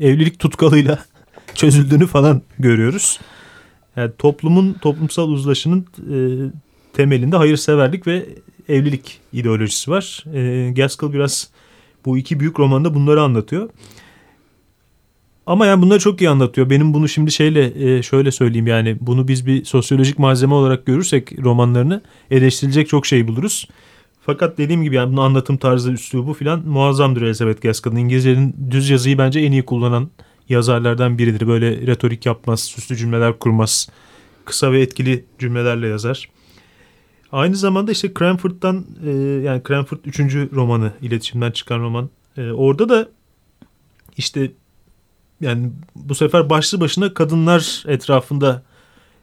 evlilik 0.00 0.38
tutkalıyla 0.38 0.98
çözüldüğünü 1.54 2.06
falan 2.06 2.42
görüyoruz. 2.58 3.20
Yani 3.96 4.10
toplumun 4.18 4.72
toplumsal 4.72 5.28
uzlaşının 5.28 5.86
e, 5.98 6.16
temelinde 6.92 7.36
hayırseverlik 7.36 8.06
ve 8.06 8.26
evlilik 8.68 9.20
ideolojisi 9.32 9.90
var. 9.90 10.24
E, 10.34 10.70
Gaskell 10.72 11.12
biraz 11.12 11.50
bu 12.04 12.18
iki 12.18 12.40
büyük 12.40 12.60
romanda 12.60 12.94
bunları 12.94 13.22
anlatıyor. 13.22 13.68
Ama 15.50 15.66
yani 15.66 15.82
bunları 15.82 15.98
çok 15.98 16.20
iyi 16.20 16.30
anlatıyor. 16.30 16.70
Benim 16.70 16.94
bunu 16.94 17.08
şimdi 17.08 17.32
şeyle 17.32 17.96
e, 17.96 18.02
şöyle 18.02 18.30
söyleyeyim 18.30 18.66
yani 18.66 18.96
bunu 19.00 19.28
biz 19.28 19.46
bir 19.46 19.64
sosyolojik 19.64 20.18
malzeme 20.18 20.54
olarak 20.54 20.86
görürsek 20.86 21.38
romanlarını 21.42 22.02
eleştirilecek 22.30 22.88
çok 22.88 23.06
şey 23.06 23.28
buluruz. 23.28 23.68
Fakat 24.20 24.58
dediğim 24.58 24.82
gibi 24.82 24.94
yani 24.94 25.12
bunu 25.12 25.20
anlatım 25.20 25.56
tarzı, 25.56 25.92
üslubu 25.92 26.34
falan 26.34 26.60
muazzamdır 26.66 27.22
Elizabeth 27.22 27.62
Gaskell'ın. 27.62 27.96
İngilizcenin 27.96 28.56
düz 28.70 28.90
yazıyı 28.90 29.18
bence 29.18 29.40
en 29.40 29.52
iyi 29.52 29.62
kullanan 29.62 30.10
yazarlardan 30.48 31.18
biridir. 31.18 31.48
Böyle 31.48 31.86
retorik 31.86 32.26
yapmaz, 32.26 32.60
süslü 32.60 32.96
cümleler 32.96 33.38
kurmaz. 33.38 33.88
Kısa 34.44 34.72
ve 34.72 34.80
etkili 34.80 35.24
cümlelerle 35.38 35.88
yazar. 35.88 36.28
Aynı 37.32 37.56
zamanda 37.56 37.92
işte 37.92 38.14
Cranford'dan 38.18 38.86
e, 39.06 39.10
yani 39.44 39.62
Cranford 39.68 39.98
3. 40.04 40.20
romanı 40.52 40.92
iletişimden 41.02 41.50
çıkan 41.50 41.80
roman. 41.80 42.10
E, 42.36 42.50
orada 42.50 42.88
da 42.88 43.08
işte 44.16 44.50
yani 45.40 45.70
bu 45.96 46.14
sefer 46.14 46.50
başlı 46.50 46.80
başına 46.80 47.14
kadınlar 47.14 47.84
etrafında 47.86 48.62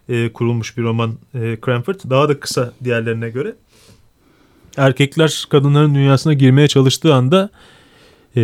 e, 0.10 0.34
kurulmuş 0.34 0.78
bir 0.78 0.84
roman 0.84 1.14
e, 1.34 1.58
Cranford. 1.66 2.00
Daha 2.10 2.30
da 2.30 2.40
kısa 2.40 2.74
diğerlerine 2.84 3.30
göre. 3.30 3.56
Erkekler 4.78 5.46
kadınların 5.50 5.96
dünyasına 5.96 6.34
girmeye 6.34 6.68
çalıştığı 6.68 7.14
anda 7.14 7.50
e, 8.36 8.42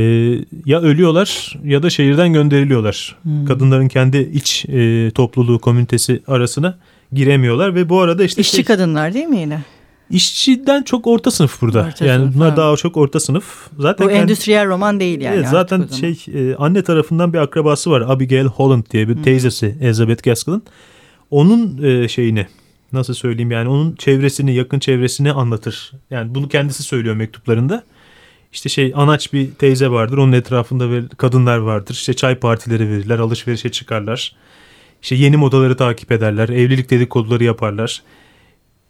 ya 0.65 0.81
ölüyorlar 0.81 1.59
ya 1.63 1.83
da 1.83 1.89
şehirden 1.89 2.33
gönderiliyorlar. 2.33 3.15
Hmm. 3.23 3.45
Kadınların 3.45 3.87
kendi 3.87 4.17
iç 4.17 4.65
e, 4.65 5.11
topluluğu, 5.11 5.59
komünitesi 5.59 6.21
arasına 6.27 6.77
giremiyorlar 7.11 7.75
ve 7.75 7.89
bu 7.89 8.01
arada 8.01 8.23
işte... 8.23 8.41
İşçi 8.41 8.55
şey, 8.55 8.65
kadınlar 8.65 9.13
değil 9.13 9.25
mi 9.25 9.39
yine? 9.39 9.63
İşçiden 10.09 10.83
çok 10.83 11.07
orta 11.07 11.31
sınıf 11.31 11.61
burada. 11.61 11.85
Orta 11.87 12.05
yani 12.05 12.21
sınıf, 12.21 12.35
bunlar 12.35 12.49
ha. 12.49 12.57
daha 12.57 12.75
çok 12.75 12.97
orta 12.97 13.19
sınıf. 13.19 13.69
Zaten 13.79 14.07
Bu 14.07 14.09
kendi, 14.09 14.23
endüstriyel 14.23 14.67
roman 14.67 14.99
değil 14.99 15.21
yani. 15.21 15.35
Evet, 15.35 15.47
zaten 15.47 15.87
şey 15.87 16.25
e, 16.33 16.55
anne 16.55 16.83
tarafından 16.83 17.33
bir 17.33 17.37
akrabası 17.37 17.91
var. 17.91 18.01
Abigail 18.01 18.45
Holland 18.45 18.83
diye 18.91 19.09
bir 19.09 19.15
hmm. 19.15 19.23
teyzesi 19.23 19.77
Elizabeth 19.81 20.23
Gaskell'ın. 20.23 20.63
Onun 21.31 21.83
e, 21.83 22.07
şeyini 22.07 22.47
nasıl 22.93 23.13
söyleyeyim 23.13 23.51
yani 23.51 23.69
onun 23.69 23.95
çevresini, 23.95 24.55
yakın 24.55 24.79
çevresini 24.79 25.31
anlatır. 25.31 25.91
Yani 26.09 26.35
bunu 26.35 26.49
kendisi 26.49 26.83
söylüyor 26.83 27.15
mektuplarında. 27.15 27.83
İşte 28.53 28.69
şey 28.69 28.93
anaç 28.95 29.33
bir 29.33 29.51
teyze 29.51 29.89
vardır. 29.89 30.17
Onun 30.17 30.31
etrafında 30.31 31.07
kadınlar 31.17 31.57
vardır. 31.57 31.93
İşte 31.93 32.13
çay 32.13 32.35
partileri 32.35 32.89
verirler, 32.89 33.19
alışverişe 33.19 33.71
çıkarlar. 33.71 34.35
İşte 35.01 35.15
yeni 35.15 35.37
modaları 35.37 35.77
takip 35.77 36.11
ederler, 36.11 36.49
evlilik 36.49 36.89
dedikoduları 36.89 37.43
yaparlar. 37.43 38.01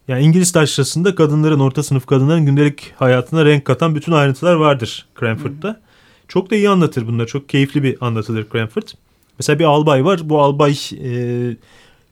Yani 0.08 0.24
İngiliz 0.24 0.52
taşrasında 0.52 1.16
kadınların, 1.16 1.60
orta 1.60 1.84
sınıf 1.84 2.06
kadınların 2.06 2.46
gündelik 2.46 2.94
hayatına 2.96 3.46
renk 3.46 3.66
katan 3.66 3.96
bütün 3.96 4.12
ayrıntılar 4.12 4.54
vardır 4.54 5.06
Cranford'da. 5.20 5.70
Hmm. 5.70 5.78
Çok 6.28 6.52
da 6.52 6.56
iyi 6.56 6.70
anlatır 6.70 7.08
bunlar. 7.08 7.28
Çok 7.28 7.50
keyifli 7.50 7.84
bir 7.84 7.98
anlatıdır 8.02 8.48
Cranford. 8.52 8.88
Mesela 9.39 9.60
bir 9.60 9.63
albay 9.63 10.06
var. 10.06 10.30
Bu 10.30 10.42
albay 10.42 10.72
e, 11.04 11.58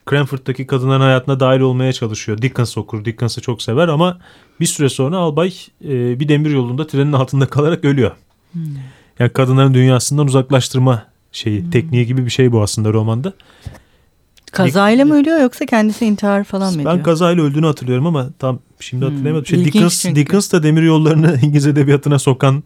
Cranford'daki 0.10 0.68
kadınların 0.68 1.02
hayatına 1.02 1.40
dahil 1.40 1.60
olmaya 1.60 1.94
çalışıyor. 1.94 2.42
Dickens 2.42 2.78
okur. 2.78 3.06
Dickens'ı 3.06 3.42
çok 3.42 3.62
sever 3.62 3.88
ama 3.88 4.20
bir 4.60 4.66
süre 4.66 4.90
sonra 4.90 5.18
albay 5.18 5.54
e, 5.86 6.20
bir 6.20 6.30
demir 6.30 6.52
yolunda 6.52 6.88
trenin 6.88 7.14
altında 7.14 7.46
kalarak 7.46 7.86
ölüyor. 7.86 8.12
Hmm. 8.54 8.62
Yani 9.20 9.30
kadınların 9.30 9.74
dünyasından 9.74 10.26
uzaklaştırma 10.26 11.06
şeyi, 11.32 11.64
hmm. 11.64 11.70
tekniği 11.70 12.06
gibi 12.06 12.26
bir 12.26 12.32
şey 12.32 12.52
bu 12.52 12.62
aslında 12.62 12.94
romanda. 12.94 13.34
Kazayla 14.52 15.06
mı 15.06 15.16
ölüyor 15.16 15.42
yoksa 15.42 15.66
kendisi 15.66 16.06
intihar 16.06 16.44
falan 16.44 16.74
mı 16.74 16.82
ediyor? 16.82 16.96
Ben 16.96 17.04
kazayla 17.04 17.44
öldüğünü 17.44 17.66
hatırlıyorum 17.66 18.06
ama 18.06 18.30
tam 18.40 18.60
şimdi 18.80 19.06
hmm. 19.06 19.12
hatırlayamadım. 19.12 19.46
Şey, 19.46 19.66
Dickens, 19.66 20.06
Dickens 20.06 20.54
da 20.54 20.64
demir 20.64 20.82
yollarını 20.82 21.40
İngiliz 21.42 21.68
edebiyatına 21.68 22.20
sokan 22.20 22.64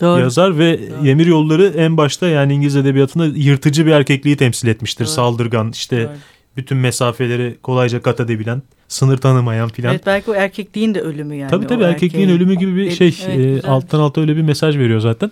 Doğru. 0.00 0.20
yazar 0.20 0.58
ve 0.58 0.90
Doğru. 0.90 1.04
demir 1.04 1.26
yolları 1.26 1.66
en 1.76 1.96
başta 1.96 2.26
yani 2.26 2.54
İngiliz 2.54 2.76
edebiyatında 2.76 3.26
yırtıcı 3.26 3.86
bir 3.86 3.90
erkekliği 3.90 4.36
temsil 4.36 4.68
etmiştir. 4.68 5.04
Doğru. 5.04 5.12
Saldırgan 5.12 5.70
işte 5.70 6.04
Doğru. 6.04 6.12
bütün 6.56 6.78
mesafeleri 6.78 7.56
kolayca 7.62 8.02
kat 8.02 8.20
edebilen 8.20 8.62
sınır 8.88 9.16
tanımayan 9.16 9.68
filan. 9.68 9.90
Evet 9.90 10.06
belki 10.06 10.30
o 10.30 10.34
erkekliğin 10.34 10.94
de 10.94 11.00
ölümü 11.00 11.34
yani. 11.34 11.50
Tabii 11.50 11.66
tabii 11.66 11.84
erkekliğin 11.84 12.28
erkeğin... 12.28 12.38
ölümü 12.38 12.54
gibi 12.54 12.76
bir 12.76 12.90
şey 12.90 13.16
evet, 13.28 13.64
e, 13.64 13.68
alttan 13.68 14.00
alta 14.00 14.20
öyle 14.20 14.36
bir 14.36 14.42
mesaj 14.42 14.78
veriyor 14.78 15.00
zaten. 15.00 15.30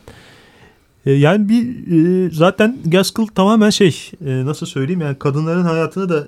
Yani 1.10 1.48
bir 1.48 1.92
e, 2.26 2.30
zaten 2.30 2.78
Gaskell 2.84 3.26
tamamen 3.26 3.70
şey 3.70 4.10
e, 4.26 4.44
nasıl 4.44 4.66
söyleyeyim 4.66 5.00
yani 5.00 5.18
kadınların 5.18 5.62
hayatını 5.62 6.08
da 6.08 6.26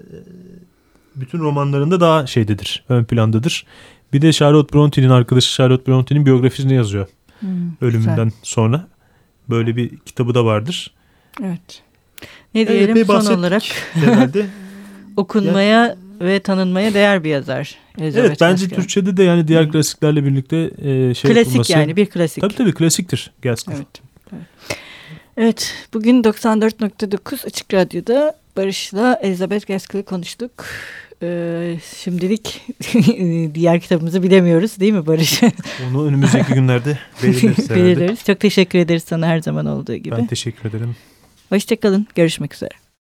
bütün 1.17 1.39
romanlarında 1.39 2.01
daha 2.01 2.27
şeydedir 2.27 2.85
ön 2.89 3.05
plandadır. 3.05 3.67
Bir 4.13 4.23
de 4.23 4.33
Charlotte 4.33 4.75
Bronte'nin 4.75 5.11
arkadaşı 5.11 5.57
Charlotte 5.57 5.87
Bronte'nin 5.87 6.27
biyografisini 6.27 6.75
yazıyor 6.75 7.07
hmm, 7.41 7.51
ölümünden 7.81 8.25
güzel. 8.25 8.41
sonra. 8.43 8.87
Böyle 9.51 9.77
bir 9.77 9.99
kitabı 9.99 10.35
da 10.35 10.45
vardır. 10.45 10.95
Evet. 11.43 11.83
Ne 12.55 12.69
diyelim 12.69 12.97
evet, 12.97 13.07
son 13.07 13.39
olarak 13.39 13.63
okunmaya 15.17 15.87
yani, 15.87 15.97
ve 16.21 16.41
tanınmaya 16.41 16.95
değer 16.95 17.25
bir 17.25 17.31
yazar. 17.31 17.75
Elizabeth 17.99 18.29
evet 18.29 18.41
bence 18.41 18.65
Gaskell. 18.65 18.77
Türkçe'de 18.77 19.17
de 19.17 19.23
yani 19.23 19.49
diğer 19.49 19.73
klasiklerle 19.73 20.25
birlikte 20.25 20.57
e, 20.57 21.15
şey 21.15 21.33
Klasik 21.33 21.47
yapılması. 21.47 21.73
yani 21.73 21.97
bir 21.97 22.07
klasik. 22.07 22.41
Tabii 22.41 22.55
tabii 22.55 22.75
klasiktir 22.75 23.33
Gaskell. 23.43 23.75
Evet. 23.77 24.04
Evet, 25.37 25.75
bugün 25.95 26.23
94.9 26.23 27.47
Açık 27.47 27.75
Radyo'da 27.75 28.37
Barış'la 28.57 29.19
Elizabeth 29.23 29.67
Gaskell'ı 29.67 30.05
konuştuk. 30.05 30.51
Ee, 31.23 31.77
şimdilik 32.05 32.63
diğer 33.55 33.81
kitabımızı 33.81 34.23
bilemiyoruz 34.23 34.81
değil 34.81 34.93
mi 34.93 35.07
Barış? 35.07 35.43
Onu 35.91 36.07
önümüzdeki 36.07 36.55
günlerde 36.55 36.99
belirleriz. 37.23 37.71
belirleriz. 37.71 38.25
Çok 38.25 38.41
teşekkür 38.41 38.79
ederiz 38.79 39.05
sana 39.07 39.27
her 39.27 39.39
zaman 39.39 39.67
olduğu 39.67 39.97
gibi. 39.97 40.17
Ben 40.17 40.27
teşekkür 40.27 40.69
ederim. 40.69 40.97
Hoşçakalın, 41.49 42.07
görüşmek 42.15 42.55
üzere. 42.55 42.84